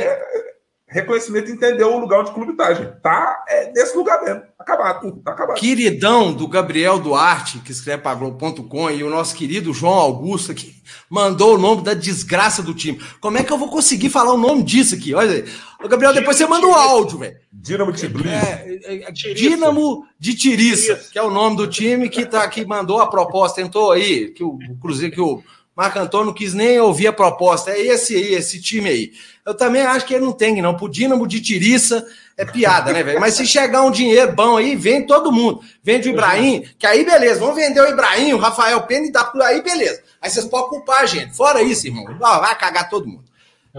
[0.90, 3.00] reconhecimento entendeu o lugar onde o clube tá, gente.
[3.00, 4.42] Tá é, nesse lugar mesmo.
[4.58, 5.56] Acabado, tá acabado.
[5.56, 10.82] Queridão do Gabriel Duarte, que escreve para Globo.com, e o nosso querido João Augusto, que
[11.08, 13.00] mandou o nome da desgraça do time.
[13.20, 15.14] Como é que eu vou conseguir falar o nome disso aqui?
[15.14, 15.44] Olha aí.
[15.82, 17.36] Ô, Gabriel, depois você manda o áudio, velho.
[17.52, 18.34] Dínamo de Tbilisi.
[18.34, 22.64] É, é, é, Dínamo de Tiriça, que é o nome do time que, tá, que
[22.66, 25.42] mandou a proposta, tentou aí, que o Cruzeiro, que o
[25.76, 27.70] Marco Antônio não quis nem ouvir a proposta.
[27.70, 29.12] É esse aí, esse time aí.
[29.46, 30.76] Eu também acho que ele não tem, não.
[30.76, 32.06] Pro Dínamo de Tiriça
[32.36, 33.20] é piada, né, velho?
[33.20, 35.60] Mas se chegar um dinheiro bom aí, vem todo mundo.
[35.82, 37.40] Vende o Ibrahim, que aí beleza.
[37.40, 40.02] Vamos vender o Ibrahim, o Rafael Pena e dá por aí, beleza.
[40.20, 41.34] Aí vocês podem culpar a gente.
[41.34, 42.04] Fora isso, irmão.
[42.18, 43.24] Vai cagar todo mundo.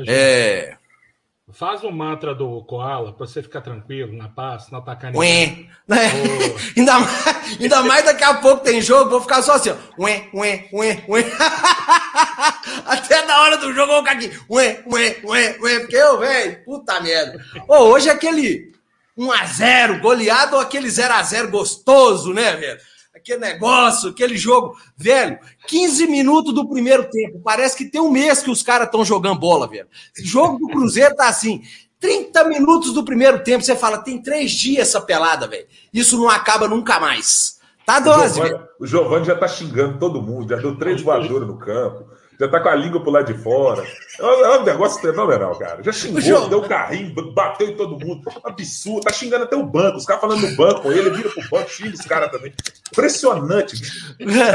[0.07, 0.75] É.
[1.53, 5.69] Faz o mantra do Koala para você ficar tranquilo, na paz, não atacar ninguém.
[5.89, 5.99] Ué.
[6.13, 6.57] Oh.
[6.79, 10.03] ainda, mais, ainda mais daqui a pouco tem jogo, vou ficar só assim, ó.
[10.03, 11.25] Ué, ué, ué, ué.
[12.85, 14.31] Até na hora do jogo eu vou ficar aqui.
[14.49, 15.79] Ué, ué, ué, ué.
[15.79, 17.43] Porque eu, velho, puta merda.
[17.67, 18.71] Ô, hoje é aquele
[19.17, 22.79] 1x0 goleado ou aquele 0x0 gostoso, né, velho?
[23.13, 24.75] Aquele negócio, aquele jogo.
[24.95, 27.41] Velho, 15 minutos do primeiro tempo.
[27.43, 29.87] Parece que tem um mês que os caras estão jogando bola, velho.
[30.19, 31.61] O jogo do Cruzeiro tá assim.
[31.99, 35.67] 30 minutos do primeiro tempo, você fala, tem três dias essa pelada, velho.
[35.93, 37.59] Isso não acaba nunca mais.
[37.85, 38.67] Tá dose, velho.
[38.79, 42.05] O Giovanni já tá xingando todo mundo, já deu três voadoras no campo
[42.41, 43.85] já tá com a língua pro lado de fora.
[44.19, 45.83] É um, é um negócio fenomenal, cara.
[45.83, 46.49] Já xingou, João...
[46.49, 48.27] deu carrinho, bateu em todo mundo.
[48.43, 49.97] Absurdo, tá xingando até o banco.
[49.97, 52.51] Os caras falando no banco, ele vira pro banco, xinga os caras também.
[52.91, 53.79] Impressionante.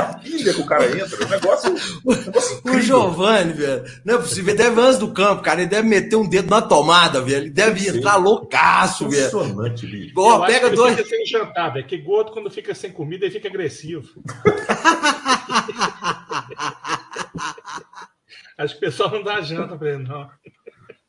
[0.01, 1.25] A pilha que o cara entra.
[1.25, 1.75] Um negócio.
[2.05, 4.53] Um negócio o Giovanni, velho, não é possível.
[4.53, 5.61] Ele deve antes do campo, cara.
[5.61, 7.44] Ele deve meter um dedo na tomada, velho.
[7.44, 9.29] Ele deve entrar loucaço, velho.
[9.29, 10.12] Impressionante, bicho.
[10.12, 10.94] Pô, pega dois.
[10.94, 11.87] Ele fica sem jantar, velho.
[11.87, 14.09] Que gordo, quando fica sem comida, ele fica agressivo.
[18.59, 20.31] Acho que o pessoal não dá janta para ele, não.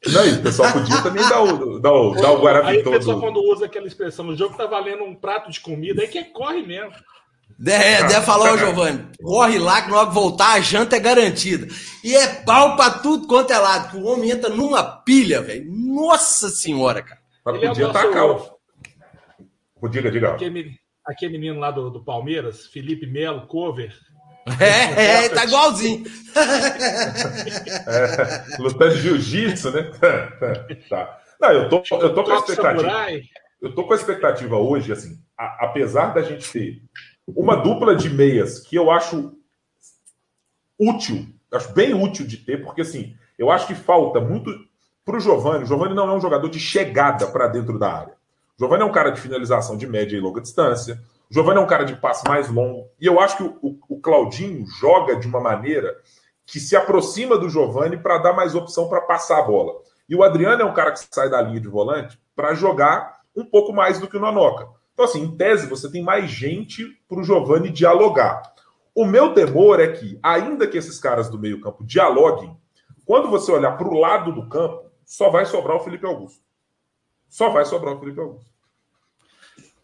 [0.06, 3.42] Não, o pessoal podia também dar o, dar o, dar o Aí o pessoal, quando
[3.42, 6.94] usa aquela expressão, o jogo tá valendo um prato de comida, aí que corre mesmo.
[7.66, 11.00] É, deve falar, ô Giovanni, corre lá que na hora que voltar a janta é
[11.00, 11.68] garantida.
[12.04, 15.66] E é pau pra tudo quanto é lado, que o homem entra numa pilha, velho.
[15.68, 17.20] Nossa senhora, cara.
[17.44, 18.52] Mas Ele podia é estar calmo.
[19.90, 20.38] Diga, diga.
[21.06, 23.96] Aquele menino lá do, do Palmeiras, Felipe Melo, cover,
[24.60, 26.06] é, é, tá igualzinho.
[27.88, 29.92] É, lutando jiu-jitsu, né?
[30.90, 31.20] tá.
[31.40, 33.08] Não, eu tô, eu tô com a expectativa.
[33.62, 36.82] Eu tô com a expectativa hoje, assim, a, apesar da gente ter
[37.28, 39.34] uma dupla de meias que eu acho
[40.80, 44.52] útil, acho bem útil de ter, porque assim, eu acho que falta muito
[45.04, 45.64] pro Giovanni.
[45.64, 48.14] O Giovanni não é um jogador de chegada para dentro da área.
[48.58, 51.02] O Giovanni é um cara de finalização de média e longa distância.
[51.30, 52.90] O Giovanni é um cara de passe mais longo.
[53.00, 55.96] E eu acho que o, o, Claudinho joga de uma maneira
[56.46, 59.74] que se aproxima do Giovanni para dar mais opção para passar a bola.
[60.08, 63.46] E o Adriano é um cara que sai da linha de volante para jogar um
[63.46, 64.70] pouco mais do que o Nonoca.
[64.94, 68.42] Então, assim, em tese, você tem mais gente para o Giovanni dialogar.
[68.96, 72.58] O meu temor é que, ainda que esses caras do meio-campo dialoguem,
[73.06, 76.42] quando você olhar para o lado do campo, só vai sobrar o Felipe Augusto.
[77.28, 78.50] Só vai sobrar o Felipe Augusto.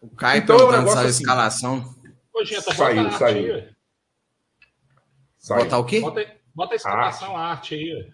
[0.04, 1.94] O Caio então, perguntando essa assim, escalação.
[2.34, 3.64] Hoje tá saiu, saiu.
[5.38, 5.64] Saia.
[5.64, 6.00] Botar o quê?
[6.00, 8.12] Bota, bota a exclamação arte, arte aí.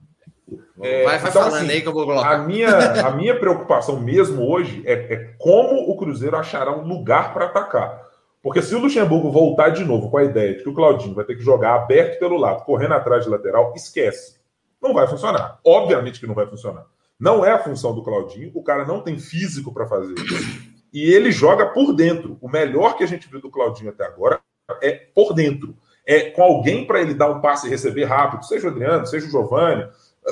[0.80, 2.32] É, vai, vai então, falando assim, aí que eu vou colocar.
[2.32, 7.32] A minha, a minha preocupação mesmo hoje é, é como o Cruzeiro achará um lugar
[7.32, 8.08] para atacar.
[8.42, 11.24] Porque se o Luxemburgo voltar de novo com a ideia de que o Claudinho vai
[11.24, 14.38] ter que jogar aberto pelo lado, correndo atrás de lateral, esquece.
[14.80, 15.58] Não vai funcionar.
[15.64, 16.86] Obviamente que não vai funcionar.
[17.18, 20.69] Não é a função do Claudinho, o cara não tem físico para fazer isso.
[20.92, 22.36] E ele joga por dentro.
[22.40, 24.40] O melhor que a gente viu do Claudinho até agora
[24.82, 25.76] é por dentro.
[26.06, 29.26] É com alguém para ele dar um passe e receber rápido, seja o Adriano, seja
[29.26, 29.88] o Giovanni,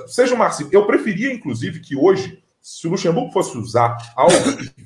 [0.06, 0.70] seja o Marcinho.
[0.72, 4.34] Eu preferia, inclusive, que hoje, se o Luxemburgo fosse usar algo,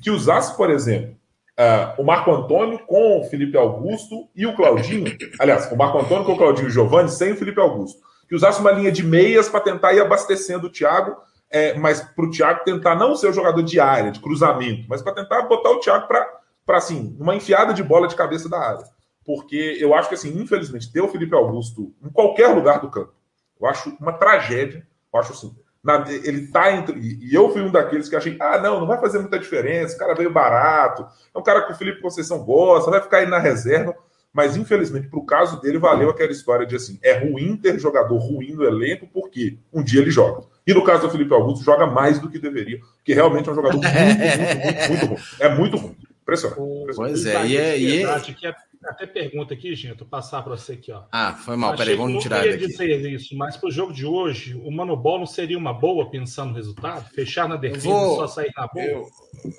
[0.01, 1.15] que usasse, por exemplo,
[1.59, 5.15] uh, o Marco Antônio com o Felipe Augusto e o Claudinho.
[5.39, 8.01] Aliás, o Marco Antônio com o Claudinho e o Giovanni sem o Felipe Augusto.
[8.27, 11.15] Que usasse uma linha de meias para tentar ir abastecendo o Thiago
[11.53, 15.03] é, mas para o Thiago tentar não ser o jogador de área, de cruzamento, mas
[15.03, 18.83] para tentar botar o Thiago para assim, uma enfiada de bola de cabeça da área.
[19.23, 23.13] Porque eu acho que, assim, infelizmente, ter o Felipe Augusto em qualquer lugar do campo,
[23.61, 24.85] eu acho uma tragédia.
[25.13, 25.55] Eu acho assim.
[25.83, 26.99] Na, ele tá entre.
[26.99, 29.99] E eu fui um daqueles que achei, ah, não, não vai fazer muita diferença, o
[29.99, 33.37] cara veio barato, é um cara que o Felipe Conceição gosta, vai ficar aí na
[33.37, 33.95] reserva.
[34.33, 38.17] Mas, infelizmente, para o caso dele, valeu aquela história de assim: é ruim ter jogador
[38.17, 40.43] ruim no elenco, porque um dia ele joga.
[40.65, 43.55] E no caso do Felipe Augusto, joga mais do que deveria, que realmente é um
[43.55, 44.25] jogador muito, muito,
[44.59, 45.19] muito, muito ruim.
[45.39, 45.95] É muito ruim.
[46.21, 46.95] Impressionante.
[46.95, 47.79] Pois é, e é.
[47.79, 48.55] E é...
[48.85, 51.03] Até pergunta aqui, gente, eu passar para você aqui, ó.
[51.11, 52.49] Ah, foi mal, peraí, vamos tirar daqui.
[52.49, 55.57] Eu não dizer isso, mas para o jogo de hoje, o Mano Ball não seria
[55.57, 57.09] uma boa pensando no resultado?
[57.11, 58.85] Fechar na defesa vou, só sair na boa?
[58.85, 59.07] Eu,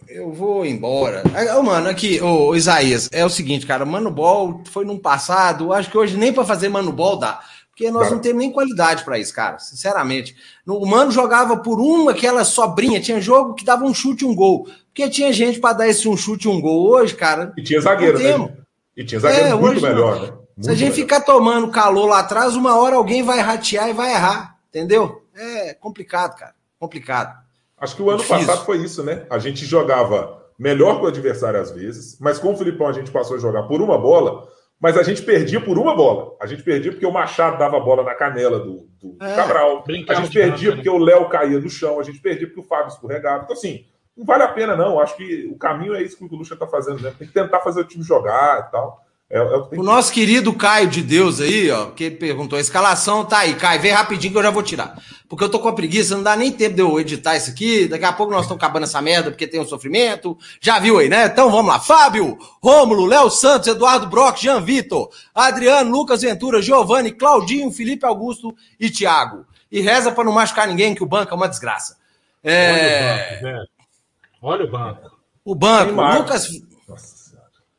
[0.08, 1.22] eu vou embora.
[1.58, 5.90] Ô, mano, aqui, ô, Isaías, é o seguinte, cara, Mano Ball foi num passado, acho
[5.90, 7.40] que hoje nem para fazer Mano Ball dá.
[7.74, 9.58] Porque nós não temos nem qualidade para isso, cara.
[9.58, 10.36] Sinceramente.
[10.64, 13.00] O Mano jogava por uma, aquela sobrinha.
[13.00, 14.68] Tinha jogo que dava um chute e um gol.
[14.86, 16.88] Porque tinha gente para dar esse um chute e um gol.
[16.88, 17.52] Hoje, cara.
[17.58, 18.56] E tinha zagueiro, né?
[18.96, 20.28] E tinha zagueiro é, muito melhor, né?
[20.28, 20.94] Muito Se a gente melhor.
[20.94, 24.56] ficar tomando calor lá atrás, uma hora alguém vai ratear e vai errar.
[24.68, 25.24] Entendeu?
[25.34, 26.54] É complicado, cara.
[26.78, 27.36] Complicado.
[27.76, 28.46] Acho que o ano Difícil.
[28.46, 29.26] passado foi isso, né?
[29.28, 33.10] A gente jogava melhor que o adversário às vezes, mas com o Filipão a gente
[33.10, 34.46] passou a jogar por uma bola
[34.80, 36.36] mas a gente perdia por uma bola.
[36.40, 39.84] A gente perdia porque o Machado dava a bola na canela do, do é, Cabral.
[40.08, 41.98] A gente perdia porque o Léo caía no chão.
[41.98, 43.44] A gente perdia porque o Fábio escorregava.
[43.44, 45.00] Então, assim, não vale a pena, não.
[45.00, 47.12] Acho que o caminho é isso que o Lucha está fazendo, né?
[47.18, 49.03] Tem que tentar fazer o time jogar e tal.
[49.30, 52.60] É, é o, o nosso querido Caio de Deus aí, ó, que ele perguntou, a
[52.60, 54.96] escalação tá aí, Caio, vem rapidinho que eu já vou tirar.
[55.28, 57.88] Porque eu tô com a preguiça, não dá nem tempo de eu editar isso aqui,
[57.88, 61.08] daqui a pouco nós estamos acabando essa merda porque tem um sofrimento, já viu aí,
[61.08, 61.26] né?
[61.26, 67.10] Então vamos lá, Fábio, Rômulo, Léo Santos, Eduardo Brock, Jean Vitor, Adriano, Lucas Ventura, Giovanni,
[67.10, 69.46] Claudinho, Felipe Augusto e Thiago.
[69.72, 71.96] E reza para não machucar ninguém, que o banco é uma desgraça.
[72.44, 72.60] É...
[72.70, 73.68] Olha o banco, velho.
[74.42, 75.10] Olha o banco.
[75.44, 76.48] O banco, Lucas...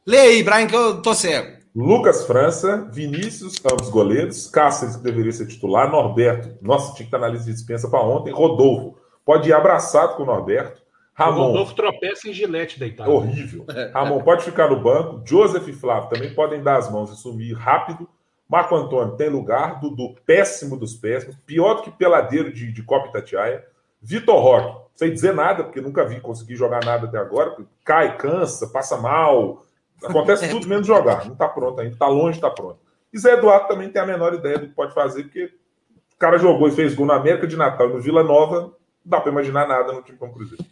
[0.07, 1.57] Lê aí, Brian, que eu tô cego.
[1.75, 7.17] Lucas França, Vinícius, ambos goleiros, Cáceres, que deveria ser titular, Norberto, nossa, tinha que estar
[7.17, 10.83] na lista de dispensa para ontem, Rodolfo, pode ir abraçado com o Norberto,
[11.15, 11.39] Ramon.
[11.39, 13.11] O Rodolfo tropeça em gilete deitado.
[13.11, 13.65] Horrível.
[13.93, 17.53] Ramon pode ficar no banco, Joseph e Flávio também podem dar as mãos e sumir
[17.53, 18.07] rápido,
[18.47, 23.07] Marco Antônio tem lugar, Dudu, péssimo dos péssimos, pior do que peladeiro de, de Copa
[23.07, 23.65] Itatiaia,
[23.99, 28.67] Vitor Roque, sem dizer nada, porque nunca vi conseguir jogar nada até agora, cai, cansa,
[28.67, 29.65] passa mal,
[30.03, 31.25] Acontece tudo menos jogar.
[31.25, 32.79] Não está pronto ainda, está longe, está pronto.
[33.13, 36.37] E Zé Eduardo também tem a menor ideia do que pode fazer, porque o cara
[36.37, 39.67] jogou e fez gol na América de Natal no Vila Nova, não dá para imaginar
[39.67, 40.63] nada no time com o Cruzeiro.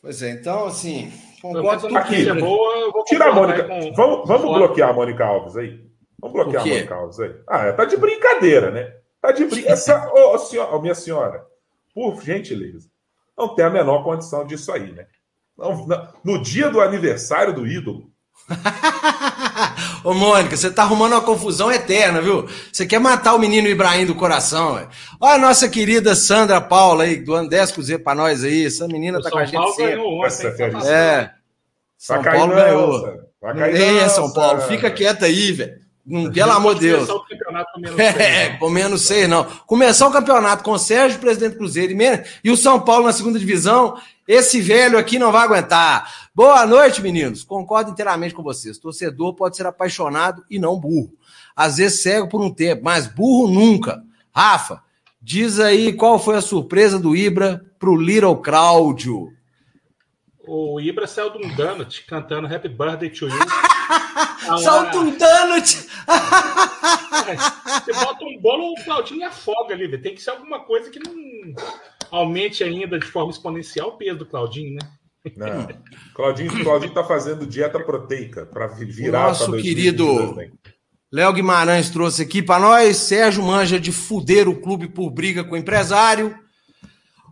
[0.00, 2.28] Pois é, então, assim, concordo aqui.
[2.28, 3.64] É boa, tira a Mônica.
[3.64, 3.92] Com...
[3.92, 5.86] Vamos, vamos bloquear a Mônica Alves aí?
[6.18, 7.34] Vamos bloquear a Mônica Alves aí.
[7.46, 8.96] Ah, tá de brincadeira, né?
[9.20, 9.72] Tá de brincadeira.
[9.72, 11.46] Essa, oh, senhora, oh, minha senhora,
[11.94, 12.90] por gentileza,
[13.38, 15.06] não tem a menor condição disso aí, né?
[15.56, 18.11] Não, não, no dia do aniversário do ídolo,
[20.04, 22.48] Ô, Mônica, você tá arrumando uma confusão eterna, viu?
[22.72, 24.88] Você quer matar o menino Ibrahim do coração, velho.
[25.20, 28.66] Olha a nossa querida Sandra Paula aí, do Andes Cruzeiro pra nós aí.
[28.66, 29.94] Essa menina tá São com a gente Paulo sempre.
[29.96, 31.30] Ganhou ontem, é.
[31.96, 33.20] São Paulo não, ganhou.
[33.74, 35.82] É, São Paulo, fica quieto aí, velho.
[36.32, 37.08] Pelo amor de Deus.
[37.52, 39.44] Campeonato com menos é, com menos seis, não.
[39.66, 41.92] Começar o campeonato com o Sérgio, presidente do Cruzeiro,
[42.42, 46.30] e o São Paulo na segunda divisão, esse velho aqui não vai aguentar.
[46.34, 47.44] Boa noite, meninos.
[47.44, 48.78] Concordo inteiramente com vocês.
[48.78, 51.12] Torcedor pode ser apaixonado e não burro.
[51.54, 54.02] Às vezes cego por um tempo, mas burro nunca.
[54.34, 54.82] Rafa,
[55.20, 59.30] diz aí qual foi a surpresa do Ibra pro Little Cláudio.
[60.46, 63.38] O Ibra saiu de um donut cantando Happy Birthday to You.
[64.58, 65.88] Solta um donut!
[67.84, 69.96] você bota um bolo, o Claudinho afoga ali.
[69.98, 71.54] Tem que ser alguma coisa que não
[72.10, 74.80] aumente ainda de forma exponencial o peso do Claudinho, né?
[75.36, 75.68] Não.
[76.14, 79.28] Claudinho, Claudinho tá fazendo dieta proteica para virar.
[79.28, 80.36] Nosso querido,
[81.12, 82.96] Léo Guimarães trouxe aqui para nós.
[82.96, 86.36] Sérgio manja de fuder o clube por briga com o empresário.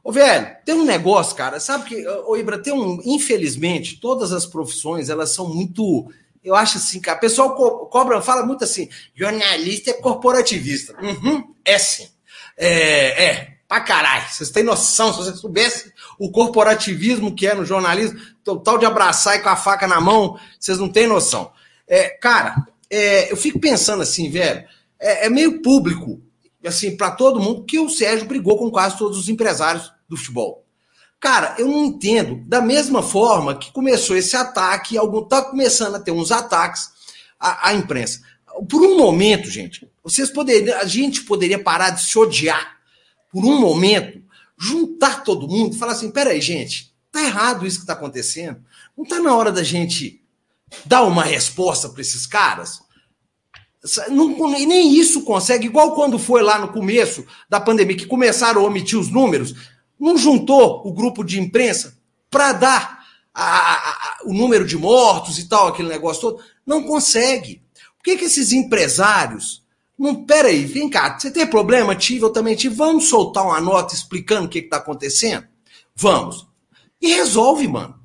[0.02, 1.60] Ô, velho, tem um negócio, cara.
[1.60, 3.00] Sabe que, ô, Ibra, tem um.
[3.04, 6.10] Infelizmente, todas as profissões, elas são muito.
[6.42, 7.18] Eu acho assim, cara.
[7.18, 10.94] O pessoal co cobra, fala muito assim: jornalista é corporativista.
[11.00, 12.08] Uhum, é sim.
[12.56, 14.26] É, é, pra caralho.
[14.28, 19.36] Vocês têm noção, se vocês soubessem o corporativismo que é no jornalismo, total de abraçar
[19.36, 21.52] e com a faca na mão, vocês não têm noção.
[21.86, 24.64] É, cara, é, eu fico pensando assim, velho,
[24.98, 26.20] é, é meio público
[26.66, 30.64] assim, para todo mundo, que o Sérgio brigou com quase todos os empresários do futebol.
[31.20, 32.42] Cara, eu não entendo.
[32.46, 36.90] Da mesma forma que começou esse ataque, algum tá começando a ter uns ataques
[37.38, 38.22] à, à imprensa.
[38.68, 42.78] Por um momento, gente, vocês poderiam, a gente poderia parar de se odiar
[43.30, 44.22] por um momento,
[44.58, 48.62] juntar todo mundo e falar assim: peraí, gente, tá errado isso que tá acontecendo.
[48.96, 50.22] Não tá na hora da gente
[50.84, 52.80] dar uma resposta para esses caras?
[54.10, 58.66] Não, nem isso consegue, igual quando foi lá no começo da pandemia, que começaram a
[58.66, 59.54] omitir os números,
[59.98, 61.98] não juntou o grupo de imprensa
[62.30, 63.00] para dar
[63.34, 66.44] a, a, a, o número de mortos e tal, aquele negócio todo.
[66.66, 67.62] Não consegue.
[67.96, 69.62] Por que, que esses empresários.
[69.98, 71.94] Não, peraí, vem cá, você tem problema?
[71.94, 72.74] Tive, eu também tive.
[72.74, 75.46] Vamos soltar uma nota explicando o que está acontecendo?
[75.94, 76.46] Vamos.
[77.00, 77.99] E resolve, mano.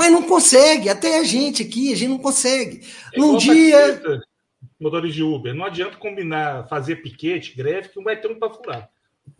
[0.00, 2.80] Mas não consegue, até a gente aqui, a gente não consegue.
[3.12, 4.00] É Num dia.
[4.80, 8.48] Motores de Uber, não adianta combinar, fazer piquete, greve, que não vai ter um para
[8.48, 8.88] furar.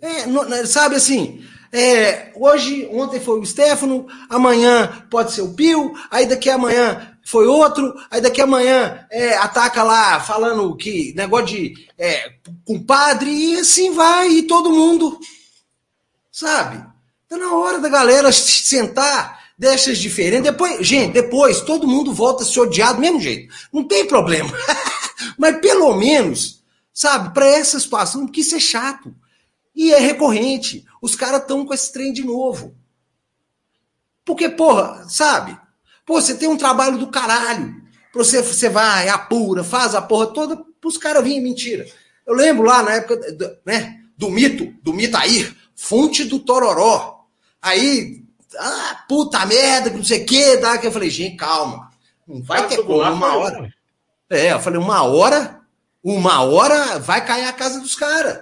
[0.02, 1.42] É, não, sabe assim,
[1.72, 7.16] é, hoje, ontem foi o Stefano, amanhã pode ser o Pio, aí daqui a amanhã
[7.24, 12.34] foi outro, aí daqui a amanhã é, ataca lá falando que negócio de é,
[12.66, 15.18] compadre, e assim vai, e todo mundo,
[16.30, 16.84] sabe?
[17.26, 20.50] Tá na hora da galera sentar deixa diferentes.
[20.50, 23.54] Depois, gente, depois todo mundo volta a se odiar do mesmo jeito.
[23.70, 24.50] Não tem problema.
[25.36, 29.14] Mas pelo menos, sabe, para essa situação, que isso é chato.
[29.76, 30.86] E é recorrente.
[31.02, 32.74] Os caras estão com esse trem de novo.
[34.24, 35.58] Porque, porra, sabe?
[36.06, 37.82] Pô, você tem um trabalho do caralho.
[38.14, 41.86] Você, você vai, apura, faz a porra toda, os caras virem mentira.
[42.26, 43.20] Eu lembro lá na época
[43.66, 47.26] né, do mito, do Mitair, fonte do Tororó.
[47.60, 48.19] Aí
[48.58, 51.90] ah, puta merda, não sei o que, dá que eu falei, gente, calma.
[52.26, 53.72] Não vai ter como uma hora.
[54.28, 55.60] É, eu falei, uma hora,
[56.02, 58.40] uma hora vai cair a casa dos caras.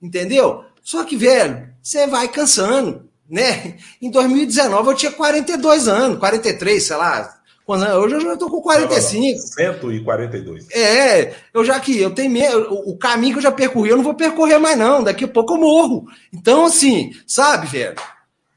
[0.00, 0.64] Entendeu?
[0.82, 3.76] Só que, velho, você vai cansando, né?
[4.00, 7.34] Em 2019 eu tinha 42 anos, 43, sei lá.
[7.66, 9.38] Hoje eu já tô com 45.
[9.40, 10.70] 142.
[10.70, 14.04] É, eu já que eu tenho medo, o caminho que eu já percorri, eu não
[14.04, 15.02] vou percorrer mais, não.
[15.02, 16.06] Daqui a pouco eu morro.
[16.32, 17.96] Então, assim, sabe, velho?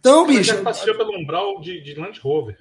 [0.02, 0.56] Então, bicho.
[0.56, 2.58] Já passeou pelo umbral de, de Land Rover.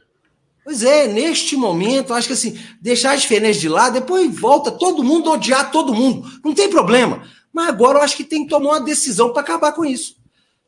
[0.63, 5.03] Pois é, neste momento, acho que assim, deixar as diferenças de lado, depois volta todo
[5.03, 6.31] mundo odiar todo mundo.
[6.45, 7.27] Não tem problema.
[7.51, 10.17] Mas agora eu acho que tem que tomar uma decisão para acabar com isso.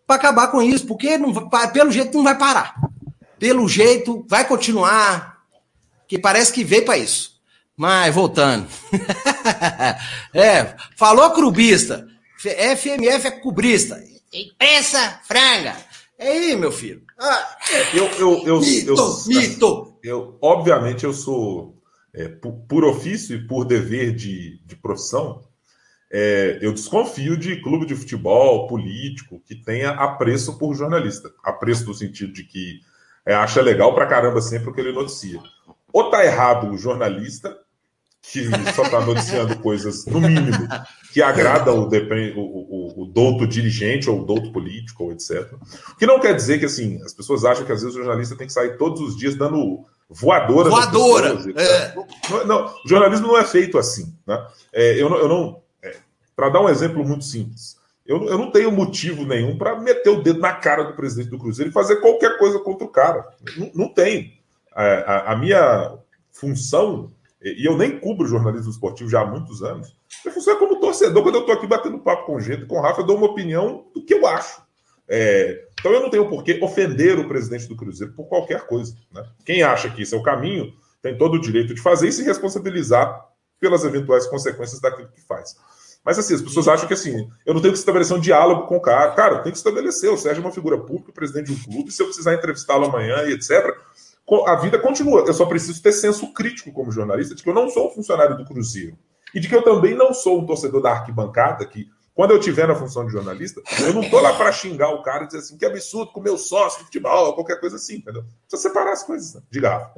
[0.06, 1.32] Para acabar com isso, porque não,
[1.72, 2.74] pelo jeito não vai parar.
[3.38, 5.42] Pelo jeito vai continuar.
[6.08, 7.32] Que parece que veio para isso.
[7.76, 8.66] Mas voltando.
[10.32, 12.08] é, falou clubista.
[12.38, 14.02] FMF é cubrista.
[14.32, 15.76] Imprensa franga.
[16.22, 17.02] É aí, meu filho.
[17.18, 17.56] Ah,
[17.92, 19.98] eu, eu, eu, mito, eu, mito.
[20.04, 21.76] Eu, obviamente, eu sou,
[22.14, 25.42] é, por, por, ofício e por dever de, de profissão,
[26.12, 31.28] é, eu desconfio de clube de futebol, político, que tenha apreço por jornalista.
[31.42, 32.80] Apreço no sentido de que
[33.26, 35.40] é, acha legal pra caramba sempre o que ele noticia.
[35.92, 37.58] Ou tá errado o jornalista,
[38.22, 40.68] que só está noticiando coisas, no mínimo,
[41.12, 45.52] que agradam o, o, o, o douto dirigente ou o douto político, ou etc.
[45.90, 48.36] O que não quer dizer que, assim, as pessoas acham que às vezes o jornalista
[48.36, 50.70] tem que sair todos os dias dando voadora.
[50.70, 51.38] Voadora!
[51.56, 51.94] É.
[52.30, 54.14] Não, não, o jornalismo não é feito assim.
[54.24, 54.46] Né?
[54.72, 55.16] É, eu não.
[55.18, 55.96] Eu não é,
[56.36, 60.22] para dar um exemplo muito simples, eu, eu não tenho motivo nenhum para meter o
[60.22, 63.28] dedo na cara do presidente do Cruzeiro e fazer qualquer coisa contra o cara.
[63.56, 64.40] Não, não tem.
[64.76, 65.98] É, a, a minha
[66.30, 67.10] função
[67.44, 69.94] e eu nem cubro jornalismo esportivo já há muitos anos.
[70.24, 72.80] Minha função é como torcedor, quando eu estou aqui batendo papo com gente, com o
[72.80, 74.62] Rafa, eu dou uma opinião do que eu acho.
[75.08, 78.94] É, então eu não tenho por que ofender o presidente do Cruzeiro por qualquer coisa.
[79.12, 79.24] Né?
[79.44, 80.72] Quem acha que isso é o caminho
[81.02, 83.20] tem todo o direito de fazer e se responsabilizar
[83.58, 85.56] pelas eventuais consequências daquilo que faz.
[86.04, 88.76] Mas assim, as pessoas acham que assim, eu não tenho que estabelecer um diálogo com
[88.76, 89.10] o cara.
[89.12, 90.10] Cara, eu tenho que estabelecer.
[90.10, 93.24] O Sérgio é uma figura pública, presidente de um clube, se eu precisar entrevistá-lo amanhã
[93.24, 93.76] e etc
[94.46, 95.24] a vida continua.
[95.26, 98.36] Eu só preciso ter senso crítico como jornalista de que eu não sou um funcionário
[98.36, 98.96] do Cruzeiro.
[99.34, 102.68] E de que eu também não sou um torcedor da arquibancada, que quando eu tiver
[102.68, 105.56] na função de jornalista, eu não tô lá para xingar o cara e dizer assim,
[105.56, 108.24] que absurdo com meu sócio de futebol, qualquer coisa assim, entendeu?
[108.46, 109.42] Precisa separar as coisas, né?
[109.50, 109.94] garrafa.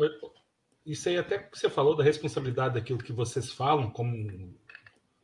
[0.86, 4.54] isso aí até que você falou da responsabilidade daquilo que vocês falam como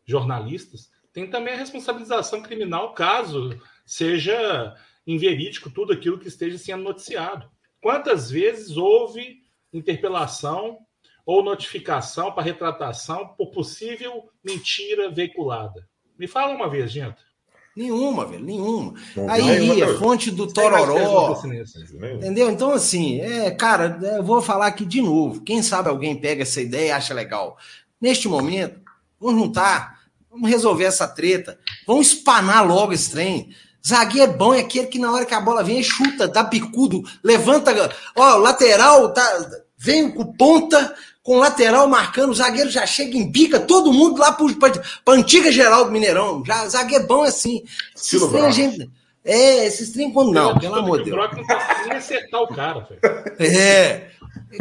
[0.05, 4.75] jornalistas, tem também a responsabilização criminal caso seja
[5.07, 7.49] inverídico tudo aquilo que esteja sendo noticiado.
[7.81, 9.39] Quantas vezes houve
[9.73, 10.79] interpelação
[11.25, 15.89] ou notificação para retratação por possível mentira veiculada?
[16.19, 17.31] Me fala uma vez, gente.
[17.75, 18.95] Nenhuma, velho, nenhuma.
[19.17, 21.41] Não, Aí, é fonte do Tororó.
[22.17, 22.51] Entendeu?
[22.51, 25.41] Então, assim, é, cara, eu vou falar aqui de novo.
[25.43, 27.57] Quem sabe alguém pega essa ideia e acha legal.
[28.01, 28.81] Neste momento,
[29.19, 33.51] vamos juntar, vamos resolver essa treta, vamos espanar logo esse trem.
[33.87, 37.73] Zagueiro bom é aquele que na hora que a bola vem, chuta, dá picudo, levanta,
[38.15, 43.61] ó, lateral, tá, vem com ponta, com lateral marcando, o zagueiro já chega em bica,
[43.61, 44.47] todo mundo lá para
[45.07, 46.43] a antiga geral do Mineirão.
[46.45, 47.65] Já, zagueiro bom é assim.
[47.97, 48.91] Esses trem a gente.
[49.25, 50.33] É, esses trem quando.
[50.33, 51.17] Não, pelo amor de Deus.
[51.17, 53.01] O Brock não consegue nem acertar o cara, velho.
[53.39, 54.11] É.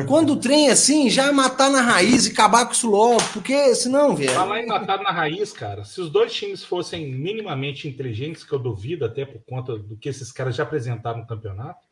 [0.07, 3.73] Quando o trem é assim, já matar na raiz e acabar com isso logo, porque
[3.73, 4.31] senão, velho.
[4.31, 8.59] Falar em matar na raiz, cara, se os dois times fossem minimamente inteligentes, que eu
[8.59, 11.87] duvido até por conta do que esses caras já apresentaram no campeonato,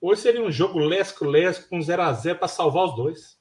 [0.00, 3.37] hoje seria um jogo lesco-lesco com 0x0 para salvar os dois.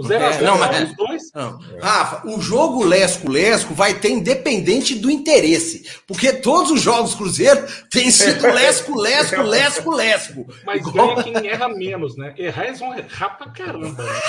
[0.00, 1.22] O 0 é, não, mas, os dois.
[1.34, 1.60] Não.
[1.78, 5.86] Rafa, o jogo Lesco-Lesco vai ter independente do interesse.
[6.06, 10.46] Porque todos os jogos Cruzeiro têm sido Lesco, Lesco, Lesco, Lesco.
[10.64, 11.16] Mas Igual...
[11.16, 12.32] ganha quem erra menos, né?
[12.38, 14.02] Errar eles vão errar pra caramba.
[14.02, 14.20] Né?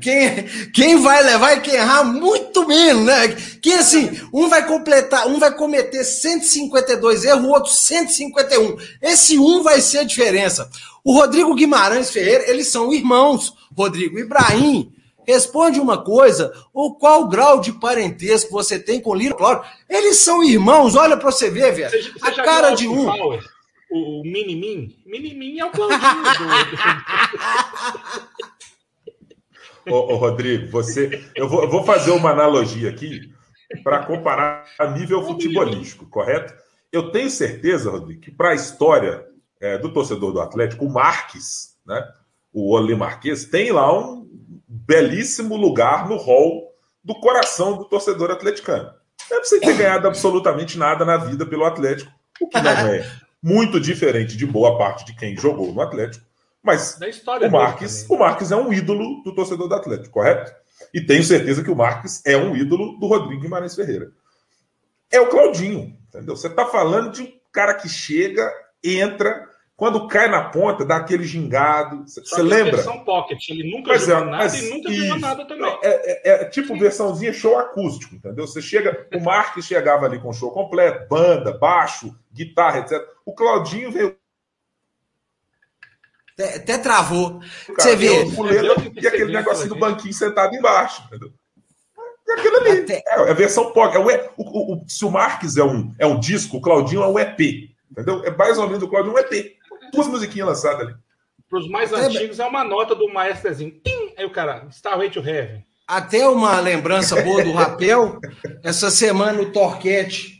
[0.00, 3.28] Quem, quem vai levar e quem errar muito menos, né?
[3.62, 8.76] Quem assim, um vai completar, um vai cometer 152 erros, o outro 151.
[9.00, 10.68] Esse um vai ser a diferença.
[11.02, 13.54] O Rodrigo Guimarães Ferreira, eles são irmãos.
[13.76, 14.92] Rodrigo Ibrahim,
[15.26, 19.64] responde uma coisa: o qual grau de parentesco você tem com Lira Claro?
[19.88, 21.90] Eles são irmãos, olha para você ver, velho.
[21.90, 23.06] Você, você a cara de um.
[23.06, 23.42] Power,
[23.94, 24.96] o, o Minimin?
[25.06, 26.02] Minimin é o Claudinho.
[29.88, 31.24] ô, ô, Rodrigo, você.
[31.34, 33.32] Eu vou, eu vou fazer uma analogia aqui
[33.84, 36.52] para comparar a nível futebolístico, correto?
[36.92, 39.24] Eu tenho certeza, Rodrigo, que para a história
[39.60, 42.04] é, do torcedor do Atlético, o Marques, né,
[42.52, 44.28] o Oli Marques, tem lá um
[44.68, 46.72] belíssimo lugar no hall
[47.02, 48.92] do coração do torcedor atleticano.
[49.30, 53.78] Não é ter ganhado absolutamente nada na vida pelo Atlético, o que não é muito
[53.78, 56.24] diferente de boa parte de quem jogou no Atlético.
[56.62, 56.98] Mas
[57.42, 60.50] o Marques, o Marques é um ídolo do torcedor do Atlético, correto?
[60.94, 64.10] E tenho certeza que o Marques é um ídolo do Rodrigo Guimarães Ferreira.
[65.12, 66.34] É o Claudinho, entendeu?
[66.34, 68.50] Você está falando de um cara que chega,
[68.82, 72.04] entra, quando cai na ponta, dá aquele gingado.
[72.06, 72.76] Você lembra?
[72.76, 75.78] versão pocket, ele nunca pois jogou é, nada e nunca jogou nada também.
[75.82, 76.78] É, é, é tipo Sim.
[76.78, 78.46] versãozinha show acústico, entendeu?
[78.46, 83.02] Você chega, o Marques chegava ali com show completo, banda, baixo, guitarra, etc.
[83.26, 84.16] O Claudinho veio
[86.34, 87.40] até, até travou.
[87.76, 88.08] Cara, você vê.
[89.00, 91.02] e aquele negocinho do banquinho sentado embaixo.
[91.06, 91.32] Entendeu?
[92.28, 92.70] É aquilo ali.
[92.80, 93.02] Até...
[93.06, 93.96] É, é a versão POC.
[93.96, 94.06] É o,
[94.36, 97.70] o, o, se o Marques é um, é um disco, o Claudinho é um EP.
[97.90, 98.24] Entendeu?
[98.24, 99.56] É mais ou menos o Claudinho um EP.
[99.94, 100.94] Duas musiquinhas lançadas ali.
[101.48, 103.70] Para os mais antigos, é uma nota do maestrozinho.
[103.84, 104.14] Tim!
[104.16, 105.64] Aí o cara, Starway to Heaven.
[105.86, 108.18] Até uma lembrança boa do rapel.
[108.62, 110.34] Essa semana o Torquete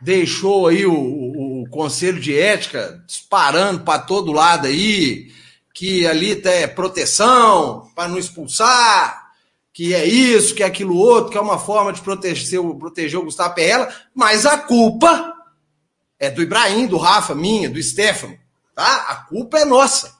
[0.00, 5.32] deixou aí o, o, o Conselho de Ética disparando para todo lado aí,
[5.74, 9.26] que ali é proteção para não expulsar,
[9.72, 13.24] que é isso, que é aquilo outro, que é uma forma de proteger, proteger o
[13.24, 15.34] Gustavo Perrella, mas a culpa
[16.18, 18.38] é do Ibrahim, do Rafa, minha, do Stefano,
[18.76, 19.06] tá?
[19.08, 20.14] A culpa é nossa,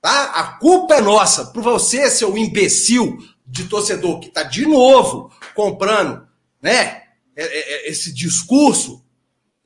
[0.00, 0.24] tá?
[0.32, 1.52] A culpa é nossa.
[1.52, 6.26] Por você, seu imbecil de torcedor que tá de novo comprando,
[6.60, 7.02] né?
[7.36, 9.04] É, é, é, esse discurso,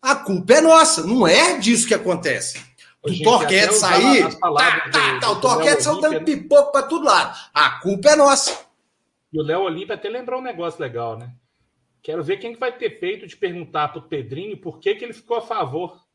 [0.02, 2.60] a culpa é nossa, não é disso que acontece.
[3.02, 4.52] O Torquete sair, tá,
[4.90, 7.38] tá, tá, o Torquete saiu dando pipoco para todo lado.
[7.54, 8.66] A culpa é nossa.
[9.32, 11.32] E o Léo Olímpia até lembrou um negócio legal, né?
[12.02, 15.12] Quero ver quem vai ter peito de perguntar para o Pedrinho por que, que ele
[15.12, 16.05] ficou a favor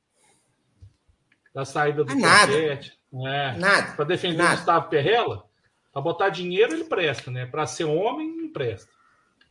[1.53, 2.53] da saída do nada.
[2.53, 3.93] É, nada.
[3.93, 4.53] Para defender nada.
[4.53, 5.43] o Gustavo Perrella?
[5.91, 7.45] Para botar dinheiro ele presta, né?
[7.45, 8.89] Para ser homem, não presta.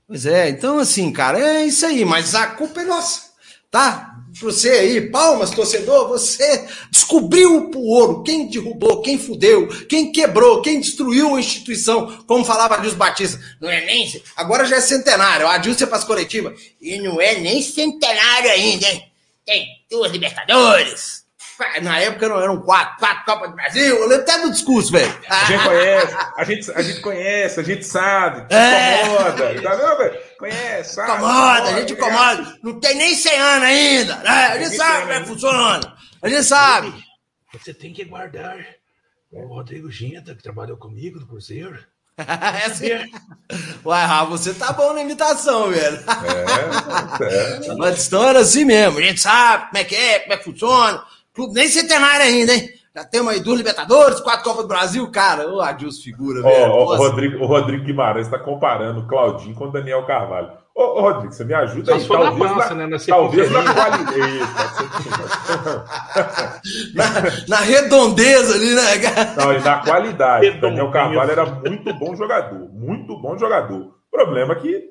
[0.06, 3.30] Pois é, então assim, cara, é isso aí, mas a culpa é nossa,
[3.70, 4.16] tá?
[4.40, 10.80] Você aí, palmas, torcedor, você descobriu o ouro, quem derrubou, quem fudeu, quem quebrou, quem
[10.80, 13.40] destruiu a instituição, como falava Adilson Batista.
[13.60, 14.22] Não é nem.
[14.34, 16.60] Agora já é centenário, a Adilson é para as coletivas.
[16.80, 19.04] E não é nem centenário ainda, hein?
[19.46, 21.19] Tem duas Libertadores,
[21.82, 23.96] na época não eram quatro, quatro Copas do Brasil.
[23.96, 25.12] Eu lembro até do discurso, velho.
[25.28, 29.02] A gente conhece, a gente, a gente conhece, a gente sabe, é.
[29.02, 29.62] incomoda.
[29.62, 30.18] Tá vendo, velho?
[30.38, 31.12] Conhece, sabe.
[31.12, 32.58] Incomoda, a gente incomoda.
[32.62, 34.16] Não tem nem 100 anos ainda.
[34.16, 34.30] Né?
[34.30, 35.96] A gente sabe como é que funciona.
[36.22, 36.94] A gente sabe.
[37.52, 38.56] Você tem que guardar
[39.32, 41.78] O Rodrigo Ginta, que trabalhou comigo no Cruzeiro.
[42.20, 42.88] é assim.
[43.84, 45.98] Uai, você tá bom na imitação, velho.
[47.20, 47.74] É, é.
[47.76, 48.98] Mas era assim mesmo.
[48.98, 51.04] A gente sabe como é que é, como é que funciona.
[51.34, 52.68] Clube nem centenário ainda, hein?
[52.94, 55.48] Já temos aí duas Libertadores, quatro Copas do Brasil, cara.
[55.48, 56.72] Ô, adiós figura, velho.
[56.72, 60.50] o, Rodrigo, o Rodrigo Guimarães está comparando o Claudinho com o Daniel Carvalho.
[60.74, 62.04] Ô, ô, Rodrigo, você me ajuda aí.
[62.04, 64.38] Talvez na, na, né, na talvez na qualidade.
[66.94, 67.04] na,
[67.48, 69.34] na, redondeza ali, né, cara?
[69.36, 70.48] Não, e na qualidade.
[70.48, 72.68] O Daniel Carvalho era muito bom jogador.
[72.72, 73.82] Muito bom jogador.
[73.82, 74.90] O problema é que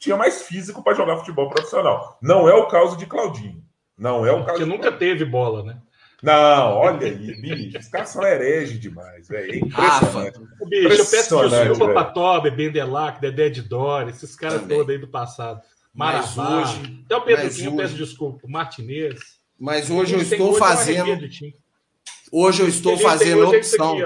[0.00, 2.18] tinha mais físico para jogar futebol profissional.
[2.20, 3.69] Não é o caso de Claudinho.
[4.00, 4.58] Não é o caso.
[4.58, 5.76] Porque nunca teve bola, né?
[6.22, 9.52] Não, olha aí, bicho, os caras são herege demais, velho.
[9.52, 10.02] É impressionante.
[10.02, 10.32] Rafa,
[10.66, 15.08] bicho, eu peço desculpa pra Tobe, Bendelac, Dedé de Dori, esses caras todos aí do
[15.08, 15.60] passado.
[15.94, 17.04] Mas hoje.
[17.04, 18.46] Até o eu peço desculpa.
[18.48, 19.18] Martinez.
[19.58, 21.28] Mas hoje eu estou fazendo.
[22.32, 23.96] Hoje eu estou fazendo opção.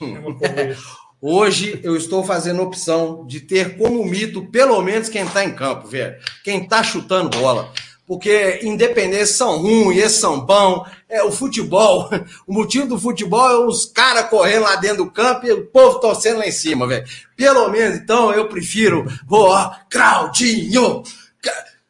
[1.26, 5.88] Hoje eu estou fazendo opção de ter como mito, pelo menos, quem está em campo,
[5.88, 6.20] velho.
[6.44, 7.72] Quem está chutando bola
[8.06, 10.86] porque independentes são ruins, esses são bons.
[11.08, 12.10] É, o futebol,
[12.46, 16.00] o motivo do futebol é os caras correndo lá dentro do campo e o povo
[16.00, 17.06] torcendo lá em cima, velho.
[17.36, 21.02] Pelo menos, então, eu prefiro, vou, ó, Claudinho,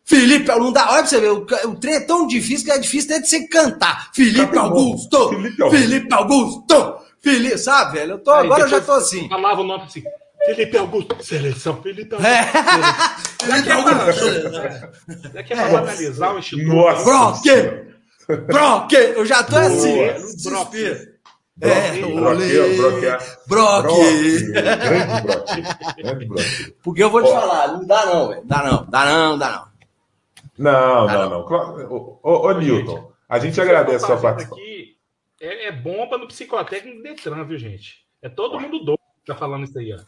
[0.05, 2.79] Felipe, não dá, olha pra você ver, o, o trem é tão difícil que é
[2.79, 4.11] difícil até de você cantar.
[4.13, 8.13] Felipe Augusto, Felipe Augusto, Felipe Augusto, Felipe, sabe, velho?
[8.13, 9.27] Eu tô, Aí, agora eu já tô assim.
[9.29, 10.03] Falava o nome assim,
[10.47, 12.33] Felipe Augusto, seleção, Felipe Augusto.
[12.33, 12.45] É.
[13.43, 15.31] Felipe Augusto.
[15.33, 16.69] Daqui é pra analisar o Instituto.
[16.69, 17.05] Nossa.
[17.05, 17.45] Brock!
[18.47, 18.93] Brock!
[18.93, 20.75] Eu já tô assim, no Brock.
[21.61, 22.01] É,
[23.47, 23.89] Brock, Brock,
[25.97, 26.75] Grande Brock.
[26.83, 28.43] Porque eu vou te falar, não dá não, velho.
[28.45, 29.75] Dá não, dá não, dá não.
[30.57, 31.41] Não, não, não.
[31.41, 34.59] Ô, ô, ô Newton, a gente agradece a sua participação.
[34.59, 34.97] Aqui
[35.41, 38.05] é, é bomba no psicotécnico do Detran, viu, gente?
[38.21, 39.99] É todo mundo doido tá falando isso aí, ó.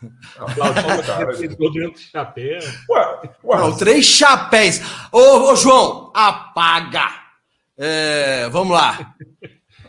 [0.55, 2.59] Claudinho todo de chapéu.
[2.91, 3.59] Ué, ué.
[3.59, 4.81] Não, três chapéus.
[5.13, 7.09] Ô, ô João, apaga.
[7.79, 9.15] É, vamos lá.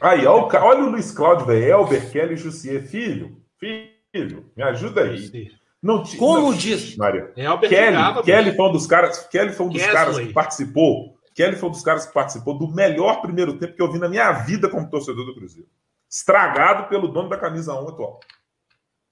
[0.02, 1.64] Aí, olha, olha o Luiz Cláudio, velho.
[1.64, 2.86] Elber, Kelly Jussier.
[2.86, 5.52] Filho, filho, me ajuda aí.
[5.82, 6.98] Não, Como não, diz?
[6.98, 7.32] Maria.
[7.70, 11.18] Kelly, Kelly foi um dos caras, Kelly foi um dos caras que participou.
[11.36, 14.10] Kelly foi um dos caras que participou do melhor primeiro tempo que eu vi na
[14.10, 15.70] minha vida como torcedor do Cruzeiro.
[16.10, 18.20] Estragado pelo dono da camisa 1 atual.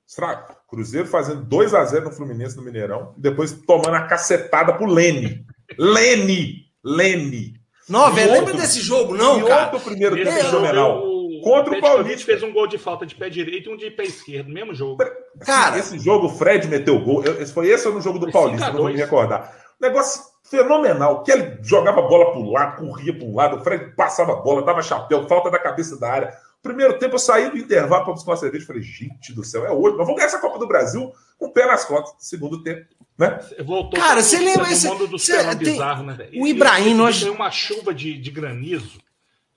[0.07, 0.55] Estrago.
[0.67, 4.85] Cruzeiro fazendo 2 a 0 no Fluminense no Mineirão e depois tomando a cacetada pro
[4.85, 5.45] Lene.
[5.77, 6.65] Lene!
[6.83, 7.53] Lene!
[7.89, 9.65] Não, velho, lembra desse jogo, não, e cara?
[9.65, 11.03] outro primeiro tempo fenomenal.
[11.43, 12.25] Contra o Paulista.
[12.25, 14.97] fez um gol de falta de pé direito e um de pé esquerdo, mesmo jogo.
[15.41, 17.23] Cara, esse jogo o Fred meteu gol.
[17.23, 19.55] Esse foi esse ou no jogo do Paulista, não vou me recordar.
[19.79, 21.23] Negócio fenomenal.
[21.23, 24.81] Que ele jogava bola pro lado, corria pro lado, o Fred passava a bola, dava
[24.81, 26.33] chapéu, falta da cabeça da área.
[26.67, 29.65] Primeiro tempo eu saí do intervalo para buscar uma cerveja e falei, gente do céu,
[29.65, 29.97] é hoje.
[29.97, 32.27] Nós vamos ganhar essa Copa do Brasil com o pé nas costas.
[32.27, 32.87] Segundo tempo,
[33.17, 33.39] né?
[33.63, 34.87] Voltou Cara, você lembra esse...
[34.87, 36.29] mundo do cê, bizarro, né?
[36.35, 37.21] O Ibrahim, nós...
[37.21, 38.99] Foi uma chuva de, de granizo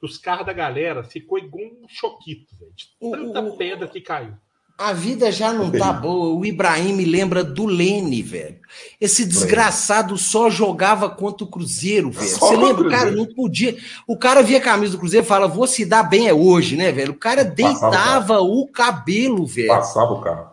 [0.00, 2.72] os carros da galera ficou igual um choquito, velho.
[2.72, 4.34] De tanta o, pedra que caiu.
[4.78, 6.38] A vida já não tá boa.
[6.38, 8.60] O Ibrahim me lembra do Lene, velho.
[9.00, 12.28] Esse desgraçado só jogava contra o Cruzeiro, velho.
[12.28, 12.86] Você lembra?
[12.86, 13.76] O cara não podia.
[14.06, 16.76] O cara via a camisa do Cruzeiro e fala: vou se dar bem é hoje,
[16.76, 17.10] né, velho?
[17.10, 19.66] O cara deitava o, o, cabelo, velho.
[19.66, 20.52] Passava o carro.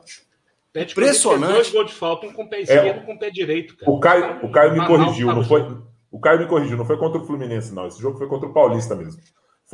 [0.75, 1.53] Impressionante.
[1.53, 3.29] Dois gols de falta, um com o pé esquerdo e é, um com o pé
[3.29, 3.91] direito, cara.
[3.91, 5.77] O Caio, o Caio me corrigiu, não foi.
[6.11, 7.87] O Caio me corrigiu, não foi contra o Fluminense, não.
[7.87, 9.21] Esse jogo foi contra o Paulista mesmo.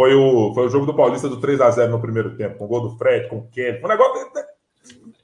[0.01, 2.65] Foi o, foi o jogo do Paulista do 3 a 0 no primeiro tempo, com
[2.65, 3.79] o gol do Fred, com o Kelly.
[3.79, 4.31] Foi um negócio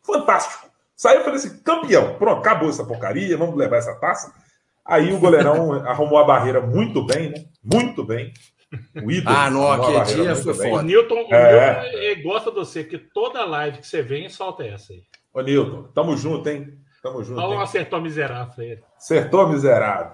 [0.03, 0.69] fantástico.
[0.95, 4.32] Saiu e falei assim: campeão, pronto, acabou essa porcaria, vamos levar essa taça.
[4.86, 7.45] Aí o goleirão arrumou a barreira muito bem, né?
[7.63, 8.32] Muito bem.
[9.03, 9.36] O ídolo.
[9.36, 10.75] Ah, no aquele dia foi foda.
[10.75, 11.82] O Newton, o é.
[11.89, 15.01] Newton gosta de você, que toda live que você vem solta essa aí.
[15.34, 16.78] Ô, Newton, tamo junto, hein?
[17.01, 17.41] Tamo junto.
[17.41, 18.80] Olha um acertou miserável aí.
[18.95, 20.13] Acertou miserável.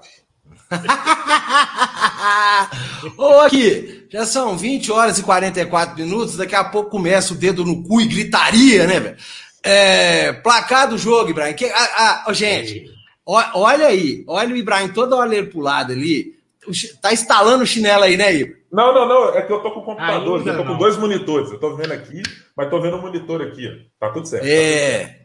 [3.18, 6.38] Ô, aqui, já são 20 horas e 44 minutos.
[6.38, 9.18] Daqui a pouco começa o dedo no cu e gritaria, né, velho?
[9.64, 11.54] É, placar do jogo, Ibrahim.
[11.54, 12.91] Que, ah, ah, gente,
[13.26, 16.34] olha aí, olha o Ibrahim toda hora ele pro lado ali.
[17.02, 18.64] Tá instalando o chinelo aí, né, Ibrahim?
[18.72, 19.30] Não, não, não.
[19.36, 20.74] É que eu tô com o computador, Ainda eu tô não.
[20.74, 21.52] com dois monitores.
[21.52, 22.24] Eu tô vendo aqui,
[22.58, 23.68] mas tô vendo o monitor aqui.
[23.68, 24.08] Ó.
[24.08, 24.46] Tá tudo certo.
[24.46, 25.06] É.
[25.06, 25.23] Tá tudo,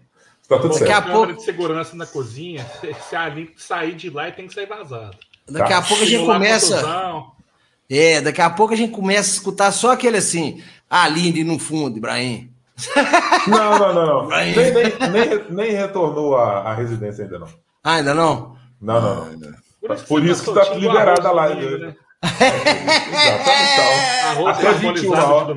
[0.49, 0.91] tá tudo certo.
[0.91, 2.67] Daqui a pouco de segurança na cozinha,
[3.09, 5.17] se a sair de lá e tem que sair vazado.
[5.49, 5.79] Daqui tá.
[5.79, 7.33] a pouco a gente começa.
[7.91, 11.97] É, daqui a pouco a gente começa a escutar só aquele assim, ali no fundo,
[11.97, 12.53] Ibrahim.
[13.49, 14.23] Não, não, não.
[14.23, 14.29] não.
[14.29, 14.73] Nem, nem,
[15.11, 17.49] nem, nem, retornou a, a residência ainda não.
[17.83, 18.57] Ah, ainda não?
[18.81, 19.55] Não, não, não.
[19.81, 21.79] Por isso, Por isso que está liberada a live.
[21.79, 21.97] Né?
[22.23, 22.49] É,
[24.45, 24.49] Exatamente.
[24.49, 25.57] Até 21 horas.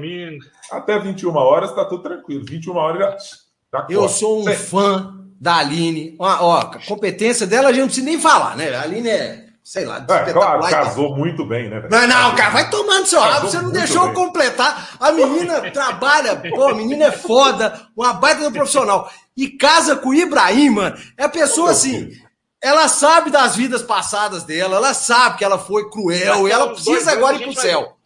[0.72, 2.46] Até 21 horas tá tudo tranquilo.
[2.46, 3.18] 21 horas já.
[3.72, 4.55] Tá eu sou um Sim.
[4.55, 6.15] fã da Aline.
[6.19, 8.76] Ó, ó, a competência dela a gente não precisa nem falar, né?
[8.76, 10.05] A Aline é sei lá.
[10.09, 11.88] É, claro, casou muito bem, né?
[11.89, 14.97] Não, não, cara, vai tomando seu rabo, você não deixou eu completar.
[14.99, 19.09] A menina trabalha, pô, a menina é foda, uma baita do profissional.
[19.38, 20.97] E casa com o Ibrahim, mano.
[21.17, 22.11] É a pessoa assim,
[22.61, 27.11] ela sabe das vidas passadas dela, ela sabe que ela foi cruel, e ela precisa
[27.11, 27.97] agora ir pro céu.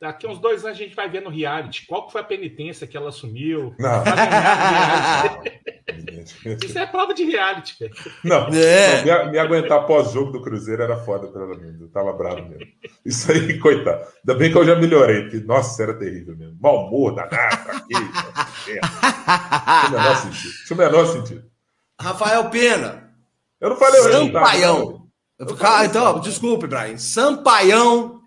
[0.00, 2.86] Daqui uns dois anos a gente vai ver no reality qual que foi a penitência
[2.86, 3.74] que ela assumiu.
[3.78, 4.02] Não.
[6.64, 7.92] Isso é prova de reality, velho.
[8.24, 9.04] Não, é.
[9.04, 11.82] não me, me, aguentar pós-jogo do Cruzeiro era foda pelo menos.
[11.82, 12.66] Eu tava bravo mesmo.
[13.04, 14.06] Isso aí, coitado.
[14.18, 16.56] Ainda bem que eu já melhorei, porque, nossa, era terrível mesmo.
[16.58, 18.10] Mal humor, danado, fraqueza.
[18.64, 18.80] Tinha
[19.86, 20.54] o menor sentido.
[20.66, 21.44] Tinha o menor sentido.
[22.00, 23.12] Rafael Pena.
[23.60, 24.12] Eu não falei hoje.
[24.12, 25.06] Sampaião.
[25.60, 26.96] Ah, então, desculpe, Brian.
[26.96, 28.19] Sampaião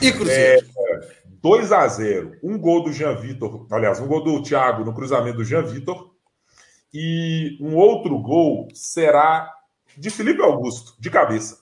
[0.00, 0.66] e Cruzeiro.
[0.76, 4.94] É, 2 a 0 Um gol do Jean Vitor, aliás, um gol do Thiago no
[4.94, 6.10] cruzamento do Jean Vitor.
[6.92, 9.52] E um outro gol será
[9.96, 11.58] de Felipe Augusto, de cabeça.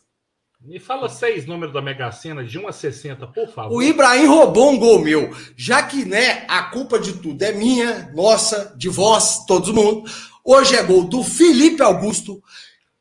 [0.60, 3.76] Me fala seis números da Mega Sena de 1 a 60, por favor.
[3.76, 5.30] O Ibrahim roubou um gol meu.
[5.56, 10.08] Já que, né, a culpa de tudo é minha, nossa, de vós, todo mundo.
[10.44, 12.42] Hoje é gol do Felipe Augusto,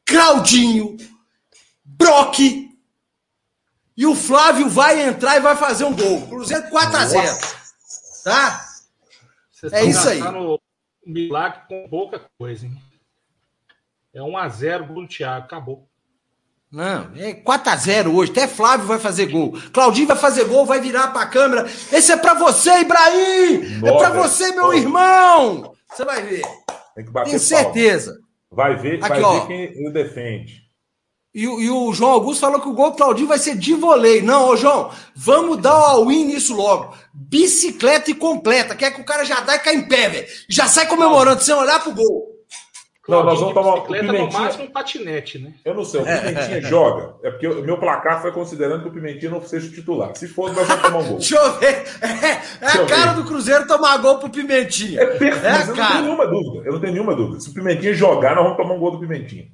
[0.05, 0.97] Claudinho,
[1.83, 2.64] Brock
[3.97, 6.27] e o Flávio vai entrar e vai fazer um gol.
[6.27, 7.37] Cruzeiro 4 a 0
[8.23, 8.65] Tá?
[9.71, 10.19] É isso aí.
[11.05, 12.75] Milagre com pouca coisa, hein?
[14.13, 15.87] É 1 a 0 gol do Thiago, acabou.
[16.71, 18.31] Não, é 4 a 0 hoje.
[18.31, 19.53] Até Flávio vai fazer gol.
[19.71, 21.65] Claudinho vai fazer gol, vai virar para a câmera.
[21.91, 23.79] Esse é para você, Ibrahim!
[23.79, 25.73] Nossa, é para você, meu irmão!
[25.89, 26.41] Você vai ver.
[26.95, 28.11] Tem que bater Tenho certeza.
[28.11, 28.25] Palma.
[28.51, 29.39] Vai ver, Aqui, vai ó.
[29.41, 30.64] ver quem o defende.
[31.35, 34.23] E, e, o João Augusto falou que o gol do Claudinho vai ser de voleio.
[34.23, 36.95] Não, ô João, vamos dar o all-in nisso logo.
[37.13, 38.73] Bicicleta e completa.
[38.73, 40.27] Quer que o cara já dá e cai em pé, velho.
[40.47, 42.33] Já sai comemorando sem olhar pro gol.
[43.05, 43.81] Não, nós vamos tomar.
[43.81, 45.53] Bicicleta no máximo um patinete, né?
[45.65, 47.15] Eu não sei, o Pimentinha é, joga.
[47.21, 50.15] É porque o meu placar foi considerando que o Pimentinha não seja titular.
[50.15, 51.17] Se for, nós vamos tomar um gol.
[51.19, 51.83] Deixa eu ver.
[52.01, 53.21] É, é a cara ver.
[53.21, 55.01] do Cruzeiro tomar gol pro Pimentinha.
[55.01, 56.65] É perfeito, é eu não tenho nenhuma dúvida.
[56.65, 57.41] Eu não tenho nenhuma dúvida.
[57.41, 59.47] Se o Pimentinha jogar, nós vamos tomar um gol do Pimentinha.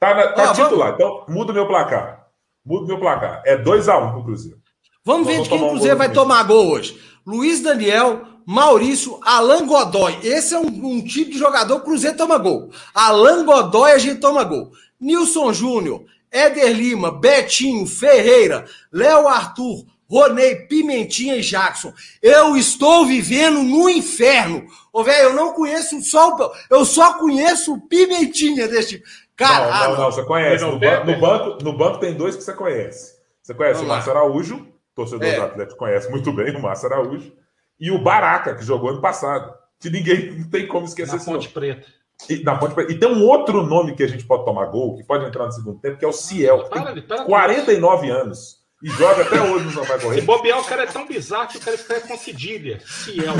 [0.00, 0.96] Tá, na, tá titular.
[0.96, 1.22] Vamos...
[1.24, 2.26] Então, muda o meu placar.
[2.64, 3.42] Muda o meu placar.
[3.44, 4.58] É 2x1 um pro Cruzeiro.
[5.04, 6.98] Vamos ver de quem o Cruzeiro um vai tomar gol hoje.
[7.26, 10.18] Luiz Daniel, Maurício, Alan Godoy.
[10.22, 12.70] Esse é um, um tipo de jogador que o Cruzeiro toma gol.
[12.94, 14.72] Alan Godoy, a gente toma gol.
[14.98, 21.92] Nilson Júnior, Éder Lima, Betinho, Ferreira, Léo Arthur, Ronei, Pimentinha e Jackson.
[22.20, 24.66] Eu estou vivendo no inferno.
[24.92, 26.52] Ô, velho, eu não conheço só o.
[26.68, 29.08] Eu só conheço o Pimentinha desse tipo.
[29.40, 30.62] Cara, não, não, não, você conhece.
[30.62, 33.18] No, ban no, banco, no banco tem dois que você conhece.
[33.42, 35.36] Você conhece Vamos o Márcio Araújo, torcedor é.
[35.36, 37.32] do Atlético conhece muito bem o Márcio Araújo,
[37.80, 39.54] e o Baraca, que jogou ano passado.
[39.80, 41.16] Que ninguém não tem como esquecer.
[41.16, 41.86] Na Ponte Preta.
[42.28, 42.92] E, na Ponte Preta.
[42.92, 45.52] E tem um outro nome que a gente pode tomar gol, que pode entrar no
[45.52, 46.64] segundo tempo, que é o Ciel.
[46.64, 48.60] Que tem para, 49 anos.
[48.82, 50.20] E joga até hoje no Sampaio Correia.
[50.20, 52.80] Se bobear, o cara é tão bizarro que o cara escreve com cedilha.
[52.86, 53.34] Ciel.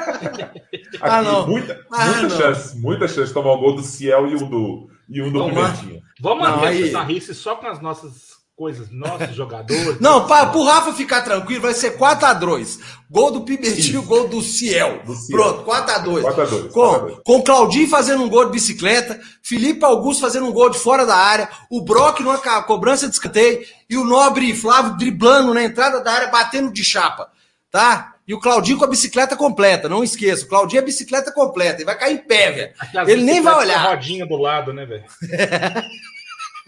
[1.00, 1.46] ah, não.
[1.46, 2.30] Muita, ah, muita não.
[2.30, 5.44] chance, muita chance de tomar o gol do Ciel e um do, e um do
[5.44, 6.02] Pimentinha.
[6.20, 10.00] Vamos abrir essa rice só com as nossas coisas, nossos jogadores.
[10.00, 12.80] Não, para o Rafa ficar tranquilo, vai ser 4x2.
[13.10, 15.02] Gol do Pimentinho, gol do Ciel.
[15.04, 15.38] do Ciel.
[15.38, 16.22] Pronto, 4x2.
[16.22, 16.68] 4x2.
[16.70, 17.20] Com, 4x2.
[17.22, 21.16] com Claudinho fazendo um gol de bicicleta, Felipe Augusto fazendo um gol de fora da
[21.16, 26.12] área, o Brock numa cobrança de escanteio e o Nobre Flávio driblando na entrada da
[26.12, 27.30] área, batendo de chapa.
[27.70, 28.15] Tá?
[28.26, 30.44] E o Claudinho com a bicicleta completa, não esqueça.
[30.44, 32.72] O Claudinho é bicicleta completa, ele vai cair em pé, velho.
[33.08, 33.90] Ele nem vai olhar.
[33.90, 35.04] rodinha do lado, né, velho?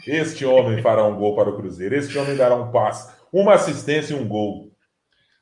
[0.06, 1.94] Este homem fará um gol para o Cruzeiro.
[1.94, 4.72] Este homem dará um passe, uma assistência e um gol.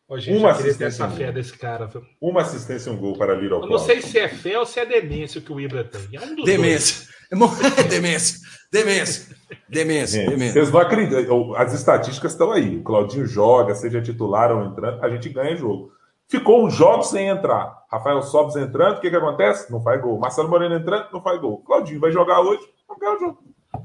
[0.08, 1.86] Ô, gente, uma assistência essa um fé desse cara.
[1.86, 2.02] Viu?
[2.20, 4.80] Uma assistência e um gol para Little Eu não sei se é fé ou se
[4.80, 6.08] é demência que o Ibra tem.
[6.12, 7.06] É um demência.
[7.76, 8.38] É demência.
[8.70, 9.36] Demência.
[9.68, 10.20] Demência.
[10.20, 10.52] Gente, demência.
[10.52, 11.54] Vocês não acreditam.
[11.56, 12.76] As estatísticas estão aí.
[12.76, 15.90] O Claudinho joga, seja titular ou entrando, a gente ganha jogo.
[16.28, 17.84] Ficou um jogo sem entrar.
[17.90, 19.70] Rafael Sobes entrando, o que, que acontece?
[19.70, 20.18] Não faz gol.
[20.18, 21.62] Marcelo Moreno entrando, não faz gol.
[21.64, 23.38] Claudinho vai jogar hoje, não ganha o jogo.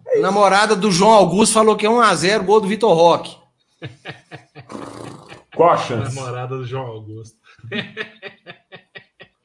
[0.07, 3.37] É Namorada do João Augusto falou que é 1x0 gol do Vitor Roque.
[5.55, 6.15] Qual a chance?
[6.15, 7.37] Namorada do João Augusto.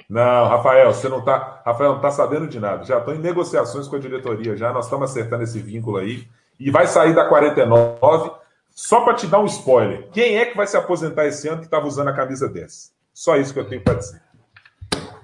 [0.09, 1.61] Não, Rafael, você não tá.
[1.66, 2.84] Rafael não tá sabendo de nada.
[2.84, 6.28] Já estou em negociações com a diretoria, já nós estamos acertando esse vínculo aí.
[6.61, 8.30] E vai sair da 49.
[8.77, 10.07] Só para te dar um spoiler.
[10.12, 12.93] Quem é que vai se aposentar esse ano que estava usando a camisa 10?
[13.14, 14.20] Só isso que eu tenho para dizer.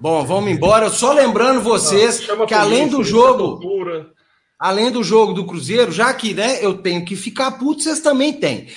[0.00, 0.88] Bom, vamos embora.
[0.88, 3.60] Só lembrando vocês não, que além do jogo
[4.58, 8.32] além do jogo do Cruzeiro, já que né, eu tenho que ficar puto, vocês também
[8.32, 8.68] têm.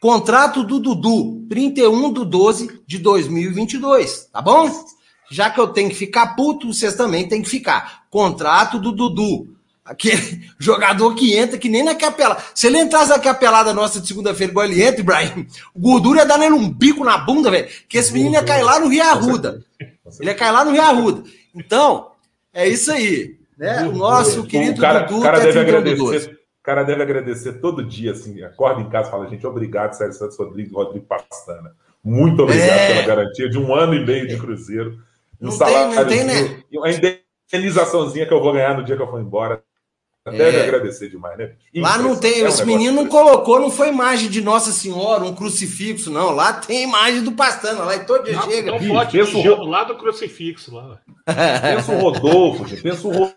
[0.00, 4.68] Contrato do Dudu, 31 de 12 de 2022, tá bom?
[5.30, 8.04] Já que eu tenho que ficar puto, vocês também têm que ficar.
[8.10, 9.53] Contrato do Dudu.
[9.84, 12.42] Aquele jogador que entra, que nem na capela.
[12.54, 16.26] Se ele entrasse na capelada nossa de segunda-feira, igual ele entra, Ibrahim, o gordura ia
[16.26, 17.68] dar nele um bico na bunda, velho.
[17.88, 19.62] Que esse menino ia cair lá no Rio Arruda.
[20.20, 21.22] Ele ia cair lá no Rio Arruda.
[21.54, 22.12] Então,
[22.52, 23.36] é isso aí.
[23.58, 23.86] Né?
[23.86, 28.12] O nosso querido o cara, Dudu cara tá deve agradecer cara deve agradecer todo dia,
[28.12, 31.76] assim, acorda em casa e fala, gente, obrigado, Sérgio Santos Rodrigues Rodrigo Pastana.
[32.02, 32.88] Muito obrigado é.
[32.88, 34.98] pela garantia de um ano e meio de Cruzeiro.
[35.40, 36.62] Um salário, não tem, né?
[36.72, 36.88] uma
[37.52, 39.62] indenizaçãozinha que eu vou ganhar no dia que eu for embora.
[40.24, 40.62] Deve é.
[40.62, 41.52] agradecer demais, né?
[41.76, 45.22] Lá não tem, é um esse menino não colocou, não foi imagem de Nossa Senhora,
[45.22, 46.30] um crucifixo, não.
[46.30, 48.72] Lá tem imagem do Pastana, lá e todo dia chega.
[48.72, 49.64] Não pode pensa o...
[49.66, 50.74] lá do crucifixo.
[50.74, 50.98] Lá.
[51.26, 53.36] pensa o Rodolfo, gente, pensa o Rodolfo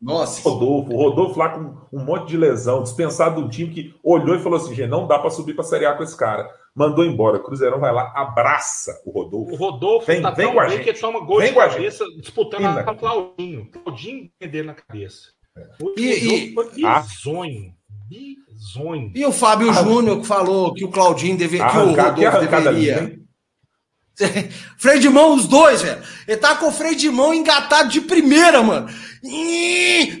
[0.00, 0.48] nossa.
[0.48, 4.38] Rodolfo, o Rodolfo lá com um monte de lesão, dispensado do time que olhou e
[4.38, 6.48] falou assim: gente, não dá para subir para Série A com esse cara.
[6.74, 7.38] Mandou embora.
[7.38, 9.52] O Cruzeirão vai lá, abraça o Rodolfo.
[9.52, 10.84] O Rodolfo vem, tá vem tão com a gente.
[10.84, 13.68] que toma gol vem de cabeça disputando a, a Claudinho.
[13.72, 15.32] Claudinho dele na cabeça.
[15.58, 16.00] É.
[16.00, 16.54] e, e...
[16.54, 17.74] bizonho.
[18.08, 19.12] Bizonho.
[19.14, 22.98] E o Fábio ah, Júnior que falou que o Claudinho deve, que o Rodolfo deveria.
[22.98, 23.18] Ali,
[24.78, 26.02] freio de mão, os dois, velho.
[26.26, 28.88] Ele tá com o freio de mão engatado de primeira, mano.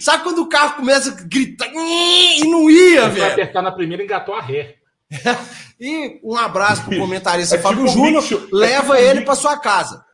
[0.00, 3.32] Sabe quando o carro começa a gritar e não ia, Ele velho?
[3.32, 4.76] apertar na primeira engatou a ré.
[5.80, 9.56] e um abraço pro comentarista é Fábio tipo Júnior, leva é tipo ele para sua
[9.56, 10.04] casa.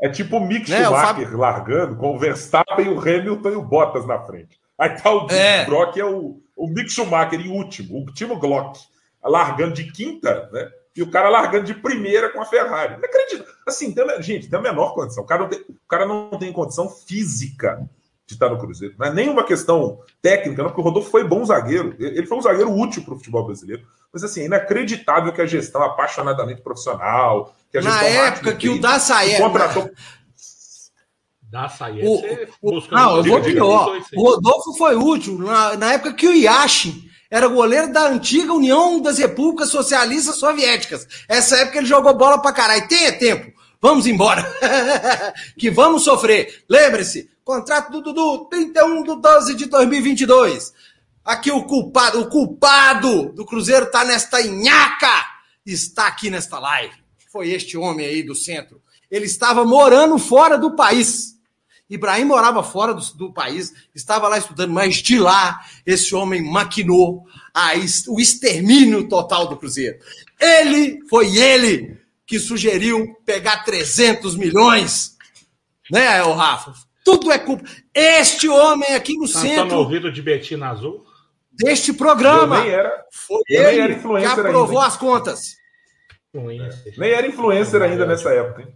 [0.00, 1.38] É tipo o Mick né, Schumacher Fábio...
[1.38, 4.58] largando com o Verstappen, o Hamilton e o Bottas na frente.
[4.78, 5.64] Aí tá o é.
[5.66, 8.78] Brock, é o, o Mick Schumacher em último, o Timo Glock,
[9.22, 10.70] largando de quinta, né?
[10.96, 12.96] e o cara largando de primeira com a Ferrari.
[12.96, 13.44] Não acredito.
[13.66, 15.22] Assim, gente, tem a menor condição.
[15.22, 17.88] O cara, não tem, o cara não tem condição física
[18.30, 18.94] de estar no Cruzeiro.
[18.98, 21.94] Não é nenhuma questão técnica, não, porque o Rodolfo foi bom zagueiro.
[21.98, 23.82] Ele foi um zagueiro útil para o futebol brasileiro.
[24.12, 27.54] Mas, assim, é inacreditável que a gestão apaixonadamente profissional.
[27.70, 29.38] Que a Na época que o Daçaé.
[29.38, 29.90] Contratou.
[32.62, 34.00] O, o, não, eu vou pior.
[34.14, 39.00] O Rodolfo foi útil na, na época que o Yashin era goleiro da antiga União
[39.00, 41.06] das Repúblicas Socialistas Soviéticas.
[41.28, 42.86] Essa época ele jogou bola pra caralho.
[42.86, 43.52] Tem é tempo.
[43.80, 44.44] Vamos embora.
[45.58, 46.64] que vamos sofrer.
[46.68, 50.72] Lembre-se, contrato do Dudu, 31 de 12 de 2022.
[51.24, 55.26] Aqui o culpado, o culpado do Cruzeiro tá nesta inhaca.
[55.64, 56.94] Está aqui nesta live.
[57.32, 58.82] Foi este homem aí do centro.
[59.10, 61.38] Ele estava morando fora do país.
[61.88, 67.26] Ibrahim morava fora do, do, país, estava lá estudando, mas de lá esse homem maquinou
[67.52, 67.72] a,
[68.06, 69.98] o extermínio total do Cruzeiro.
[70.38, 71.98] Ele, foi ele
[72.30, 75.16] que sugeriu pegar 300 milhões,
[75.90, 76.72] né, o Rafa?
[77.04, 77.64] Tudo é culpa.
[77.92, 79.66] Este homem aqui no tá centro.
[79.66, 81.04] no ouvido de Betina Azul?
[81.50, 82.60] Deste programa.
[82.60, 85.56] nem era, foi ele era que aprovou ainda, as contas.
[86.96, 88.68] Nem era influencer ainda nessa época, hein?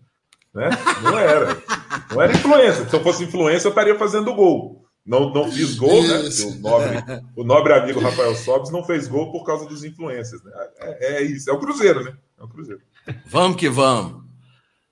[0.52, 0.70] Né?
[1.00, 1.62] Não era.
[2.10, 2.88] Não era influência.
[2.88, 4.84] Se eu fosse influência, eu estaria fazendo gol.
[5.06, 6.18] Não, não fiz gol, né?
[6.18, 7.04] O nobre,
[7.36, 10.42] o nobre amigo Rafael Sobes não fez gol por causa dos influências.
[10.42, 10.50] Né?
[10.80, 11.48] É, é, isso.
[11.48, 12.16] É o Cruzeiro, né?
[12.36, 12.82] É o Cruzeiro.
[13.26, 14.24] Vamos que vamos.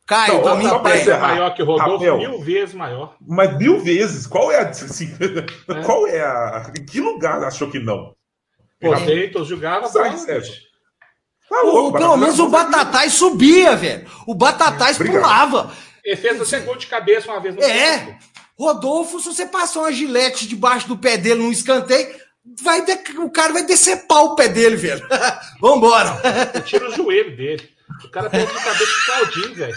[0.06, 3.16] Caio, então, mim é maior que o Rodolfo, Rafael, mil vezes maior.
[3.26, 4.26] Mas mil vezes?
[4.26, 4.68] Qual é a.
[4.68, 5.82] Assim, é.
[5.86, 6.72] Qual é a.
[6.76, 8.14] Em que lugar achou que não?
[8.80, 9.86] Pô, Deitos jogava.
[9.88, 10.16] Sai,
[11.48, 14.06] Tá louco, pelo menos o Batatais subia, velho.
[14.26, 15.70] O Batatais pulava.
[16.02, 17.98] Ele fez até gol de cabeça uma vez no É.
[17.98, 18.18] Campo.
[18.58, 22.14] Rodolfo, se você passar uma gilete debaixo do pé dele num escanteio,
[22.62, 22.92] vai de...
[23.18, 25.06] o cara vai decepar o pé dele, velho.
[25.60, 26.20] Vambora.
[26.64, 27.71] Tira o joelho dele.
[28.05, 29.76] O cara pegou de cabeça de Claudinho, velho.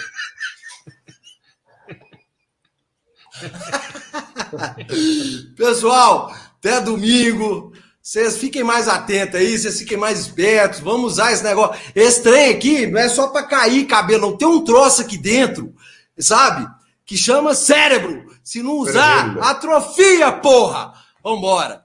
[5.55, 7.73] Pessoal, até domingo.
[8.01, 10.79] Vocês fiquem mais atentos aí, vocês fiquem mais espertos.
[10.79, 11.81] Vamos usar esse negócio.
[11.95, 14.37] Esse trem aqui não é só para cair cabelo, não.
[14.37, 15.73] Tem um troço aqui dentro,
[16.17, 16.67] sabe?
[17.03, 18.25] Que chama cérebro.
[18.43, 20.93] Se não usar, atrofia, porra!
[21.23, 21.83] Vambora.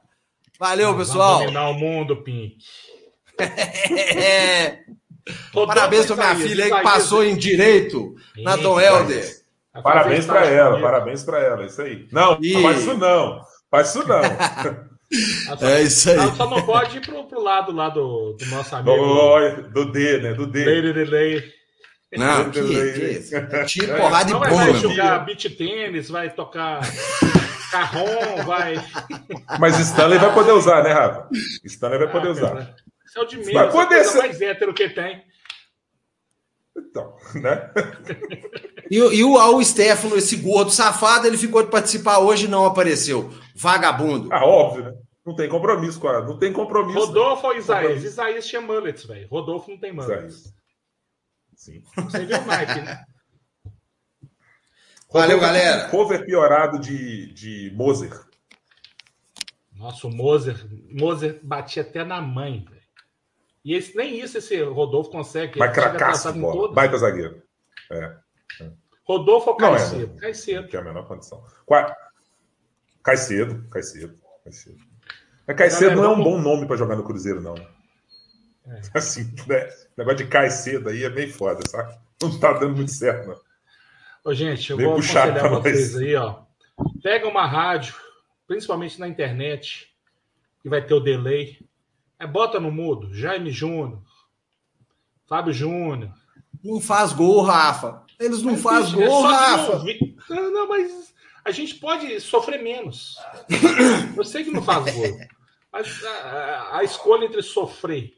[0.58, 1.38] Valeu, pessoal.
[1.38, 2.58] Vamos dominar o mundo, Pink.
[5.26, 5.66] é.
[5.66, 9.40] Parabéns pra minha filha aí que passou em direito na Dom Helder.
[9.82, 12.08] Parabéns para ela, parabéns para ela, isso aí.
[12.10, 12.54] Não, e...
[12.54, 13.40] não faz isso não.
[13.70, 14.22] Faz isso não.
[15.58, 16.36] Só, é isso aí.
[16.36, 18.96] Só não pode ir pro, pro lado lá do, do nosso amigo.
[18.96, 20.34] Do, do D, né?
[20.34, 20.64] Do D.
[20.64, 21.60] Lady Delay.
[22.16, 24.48] Não, que, que é Tira porrada de bomba.
[24.48, 26.80] Vai jogar beat tênis, vai tocar
[27.70, 28.74] carrom, vai.
[29.58, 31.28] Mas Stanley vai poder usar, né, Rafa?
[31.64, 32.74] Stanley vai poder ah, usar.
[33.10, 34.18] Isso é o de menos, vai poder é ser...
[34.18, 35.24] mais hétero que tem.
[36.76, 37.72] Então, né?
[38.88, 42.64] E, e o, o Stefano, esse gordo safado, ele ficou de participar hoje e não
[42.64, 43.34] apareceu.
[43.56, 44.32] Vagabundo.
[44.32, 44.92] Ah, óbvio, né?
[45.26, 46.22] Não tem compromisso com a.
[46.22, 47.00] Não tem compromisso.
[47.00, 48.04] Rodolfo ou Isaías?
[48.04, 49.26] Isaías tinha mullets, velho.
[49.28, 50.54] Rodolfo não tem mullets.
[51.56, 51.82] Sim.
[51.96, 53.04] Você viu o Mike, né?
[55.12, 55.88] Valeu, galera.
[55.88, 58.24] Cover piorado de, de Moser.
[59.74, 62.79] Nossa, o Moser, Moser batia até na mãe, velho.
[63.64, 65.58] E esse, nem isso esse Rodolfo consegue.
[65.58, 66.32] Vai cracaço,
[66.72, 67.42] baita zagueiro.
[67.90, 68.16] É.
[68.60, 68.70] é.
[69.04, 69.76] Rodolfo ou?
[69.76, 70.68] É, cai cedo.
[70.68, 71.44] Que é a menor condição.
[73.02, 74.78] Cai cedo, cai cedo, cai cedo.
[75.46, 77.54] Mas cai cedo não é um bom nome para jogar no Cruzeiro, não.
[77.54, 78.80] É.
[78.94, 79.66] Assim, né?
[79.66, 81.98] O negócio de cai cedo aí é meio foda, sabe?
[82.22, 83.40] Não tá dando muito certo, não.
[84.24, 86.42] Ô, gente, eu meio vou aconselhar vocês aí, ó.
[87.02, 87.94] Pega uma rádio,
[88.46, 89.90] principalmente na internet,
[90.62, 91.58] que vai ter o delay.
[92.20, 93.98] É, bota no mudo, Jaime Júnior,
[95.26, 96.12] Fábio Júnior.
[96.62, 98.02] Não faz gol, Rafa.
[98.18, 99.82] Eles não fazem é gol, é Rafa.
[100.28, 103.16] Não, não, mas a gente pode sofrer menos.
[104.14, 105.18] Eu sei que não faz gol.
[105.72, 108.12] Mas a, a, a escolha entre sofrer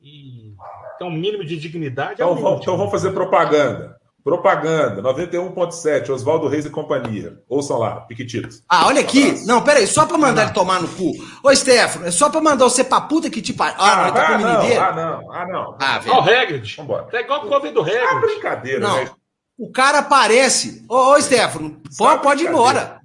[0.00, 0.54] e
[0.98, 2.22] ter um mínimo de dignidade.
[2.22, 3.99] É então, é vamos, então vamos fazer propaganda.
[4.22, 7.42] Propaganda, 91.7, Oswaldo Reis e companhia.
[7.48, 8.62] Ouçam lá, Piquititos.
[8.68, 9.32] Ah, olha aqui.
[9.42, 11.12] Um não, peraí, só pra mandar ele tomar no cu.
[11.42, 13.76] Ô, Stefano, é só pra mandar você pra puta que te pariu.
[13.78, 15.76] Ah, ah, tá ah, não, ah, não, ah, não.
[15.80, 16.14] Ah, velho.
[16.14, 16.76] Ó, o Hagrid.
[16.76, 17.08] Vambora.
[17.12, 17.98] É igual o Covid do Hagrid.
[17.98, 18.96] É brincadeira, não.
[18.96, 19.10] Né?
[19.58, 20.84] O cara aparece.
[20.88, 23.00] Ô, ô Stefano, pode, pode ir embora.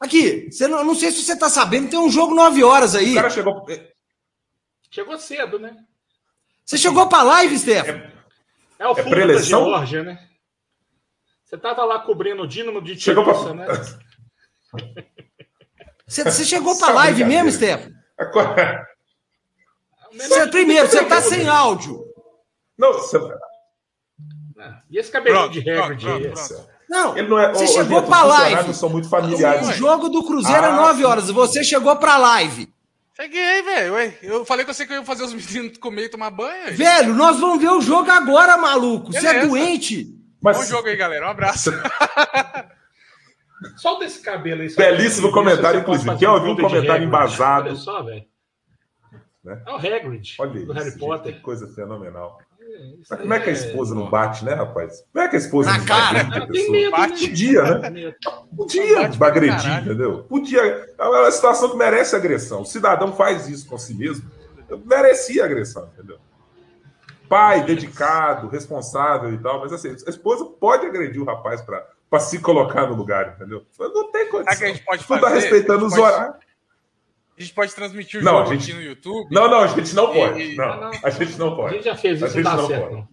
[0.00, 3.12] Aqui, você não, não sei se você tá sabendo, tem um jogo 9 horas aí.
[3.12, 3.66] O cara chegou.
[4.90, 5.76] Chegou cedo, né?
[6.64, 8.02] Você chegou pra live, Stefano?
[8.78, 10.18] É, é o fundo é da Georgia, né?
[11.48, 13.54] Você estava lá cobrindo o Dínamo de Chegou pra...
[13.54, 13.66] né?
[16.06, 17.94] Você, você chegou para live mesmo, Stefano?
[20.10, 22.02] Você, primeiro, você está sem áudio.
[22.78, 23.18] Não, você...
[24.58, 26.32] Ah, e esse cabelinho de Hagrid?
[26.88, 28.72] Não, ele não é, você chegou para live.
[28.72, 29.68] São muito familiares.
[29.68, 31.30] O jogo do Cruzeiro é ah, é 9 horas.
[31.30, 32.72] Você chegou para live.
[33.14, 34.14] Cheguei, velho.
[34.22, 36.74] Eu falei que eu sei que eu ia fazer os meninos comer e tomar banho.
[36.74, 39.12] Velho, nós vamos ver o jogo agora, maluco.
[39.12, 40.17] Você é doente.
[40.42, 40.56] Mas...
[40.56, 41.26] Bom jogo aí, galera.
[41.26, 41.70] Um abraço.
[43.76, 44.74] Solta esse cabelo aí.
[44.74, 46.16] Belíssimo comentário, inclusive.
[46.16, 47.68] Quem ouviu um comentário embasado?
[47.68, 48.24] Olha só, velho.
[49.42, 49.62] Né?
[49.66, 51.34] É o Hagrid, Olha do isso, Harry gente, Potter.
[51.34, 52.38] Que coisa fenomenal.
[53.10, 53.98] É, como é que a esposa é...
[53.98, 55.04] não bate, né, rapaz?
[55.12, 56.24] Como é que a esposa Na não cara.
[56.24, 56.52] bate?
[56.52, 57.12] Tem medo, bate.
[57.12, 57.18] Né?
[57.28, 58.14] Podia, né?
[58.56, 60.22] Podia bagredir, entendeu?
[60.24, 60.60] Podia.
[60.98, 62.62] É uma situação que merece agressão.
[62.62, 64.30] O cidadão faz isso com si mesmo.
[64.84, 66.18] Merecia agressão, entendeu?
[67.28, 72.38] Pai dedicado, responsável e tal, mas assim, a esposa pode agredir o rapaz para se
[72.40, 73.64] colocar no lugar, entendeu?
[73.78, 74.58] Não tem condição.
[74.58, 75.20] que a gente pode fazer?
[75.20, 76.36] Tá respeitando os horários.
[77.36, 78.62] A gente pode transmitir o não, jogo gente...
[78.64, 79.28] aqui no YouTube.
[79.32, 80.42] Não, não, a gente não pode.
[80.42, 80.56] E...
[80.56, 81.68] Não, não, a gente não pode.
[81.68, 82.88] A gente já fez isso, a gente não certo.
[82.88, 83.08] Pode.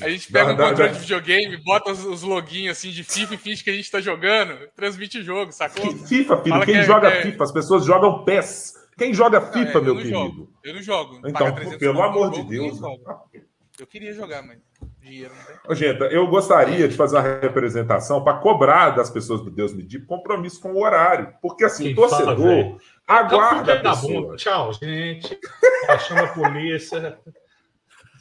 [0.00, 3.38] A gente pega um controle de videogame, bota os, os loginhos assim de FIFA e
[3.38, 5.82] finge que a gente tá jogando, transmite o jogo, sacou?
[5.82, 6.50] Que FIFA, filho.
[6.50, 7.22] Fala Quem que é, joga é...
[7.22, 7.44] FIFA?
[7.44, 8.74] As pessoas jogam PES.
[8.98, 10.14] Quem joga FIFA, é, meu querido?
[10.14, 10.52] Jogo.
[10.64, 11.20] Eu não jogo.
[11.26, 12.80] Então, pelo amor de Deus.
[13.78, 14.58] Eu queria jogar, mas
[15.00, 15.76] dinheiro não tem.
[15.76, 20.60] Gente, eu gostaria de fazer uma representação para cobrar das pessoas do Deus Medir compromisso
[20.60, 21.34] com o horário.
[21.42, 24.36] Porque assim, Quem o torcedor fala, aguarda a pessoa.
[24.36, 25.38] Tchau, gente.
[26.08, 27.18] Chama a polícia.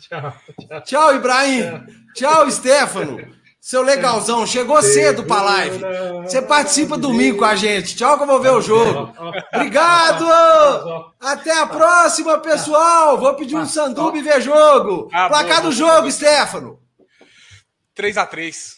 [0.01, 0.81] Tchau, tchau.
[0.81, 1.85] Tchau, Ibrahim.
[2.13, 3.44] Tchau, Stefano.
[3.65, 5.81] Seu legalzão, chegou cedo pra live.
[6.21, 7.95] Você participa domingo com a gente.
[7.95, 9.11] Tchau que eu vou ver o jogo.
[9.51, 10.23] Obrigado!
[11.19, 13.17] Até a próxima, pessoal!
[13.17, 15.09] Vou pedir um sanduba e ver jogo.
[15.11, 16.77] Ah, Placar do jogo, Stefano.
[17.97, 18.75] 3x3.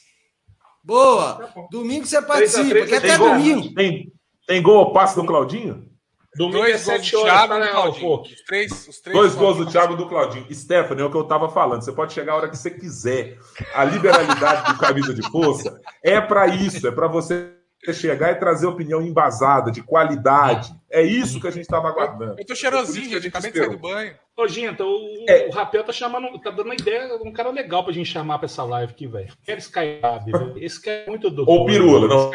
[0.81, 1.51] Boa!
[1.69, 3.73] Domingo você participa, que até domingo.
[3.73, 4.09] Tem,
[4.47, 5.85] tem gol ou passe do Claudinho?
[6.37, 8.21] Domingo dois é 7 horas, Thiago tá, né, Claudinho.
[8.21, 10.45] Os três, os três dois gols do Thiago e do Claudinho.
[10.53, 11.81] Stephanie, é o que eu estava falando.
[11.81, 13.37] Você pode chegar a hora que você quiser.
[13.73, 17.51] A liberalidade do camisa de força é para isso, é para você
[17.91, 20.71] chegar e trazer opinião embasada, de qualidade.
[20.89, 22.35] É isso que a gente estava aguardando.
[22.37, 23.27] Eu tô cheirosinho, gente.
[23.27, 24.15] Acabei de sair do banho.
[24.37, 25.47] Ô, gente, o, é.
[25.47, 28.45] o Rapel tá chamando, tá dando uma ideia, um cara legal pra gente chamar pra
[28.45, 29.33] essa live aqui, velho.
[29.43, 30.31] Quero Skylab,
[30.61, 31.49] Esse cara é muito doido.
[31.49, 32.31] Ou Pirula, não.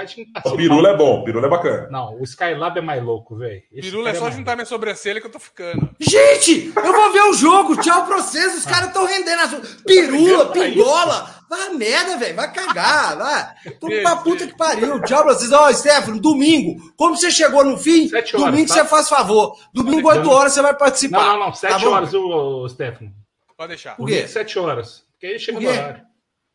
[0.46, 1.88] O Pirula é bom, Pirula é bacana.
[1.92, 3.62] Não, o Skylab é mais louco, velho.
[3.70, 5.90] Pirula é só é juntar minha sobrancelha que eu tô ficando.
[6.00, 7.80] Gente, eu vou ver o jogo.
[7.80, 8.59] Tchau pra vocês.
[8.59, 9.82] Os caras estão rendendo as.
[9.86, 11.41] Pirula, pingola.
[11.53, 12.34] Vai merda, velho.
[12.34, 13.14] Vai cagar.
[13.18, 13.55] Vai.
[13.78, 15.03] Tudo pra puta que pariu.
[15.03, 15.53] Tchau pra vocês.
[15.53, 16.80] Ó, oh, Stefano, domingo.
[16.96, 18.74] Como você chegou no fim, domingo tá?
[18.74, 19.59] você faz favor.
[19.74, 21.20] Domingo, 8 horas, você vai participar.
[21.26, 21.55] Não, não, não.
[21.55, 23.12] 7 tá horas, o, Stefano.
[23.55, 23.96] Pode deixar.
[23.96, 24.26] Por quê?
[24.26, 25.05] 7 horas.
[25.12, 26.03] Porque aí chega no horário.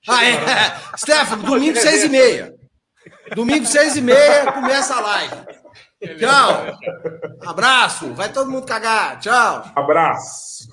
[0.02, 0.76] Chega ah, é.
[0.98, 2.56] Stefano, domingo, 6 e meia.
[3.36, 5.36] Domingo, 6 e meia, começa a live.
[6.18, 6.78] Tchau.
[7.46, 8.14] Abraço.
[8.16, 9.20] Vai todo mundo cagar.
[9.20, 9.64] Tchau.
[9.76, 10.70] Abraço.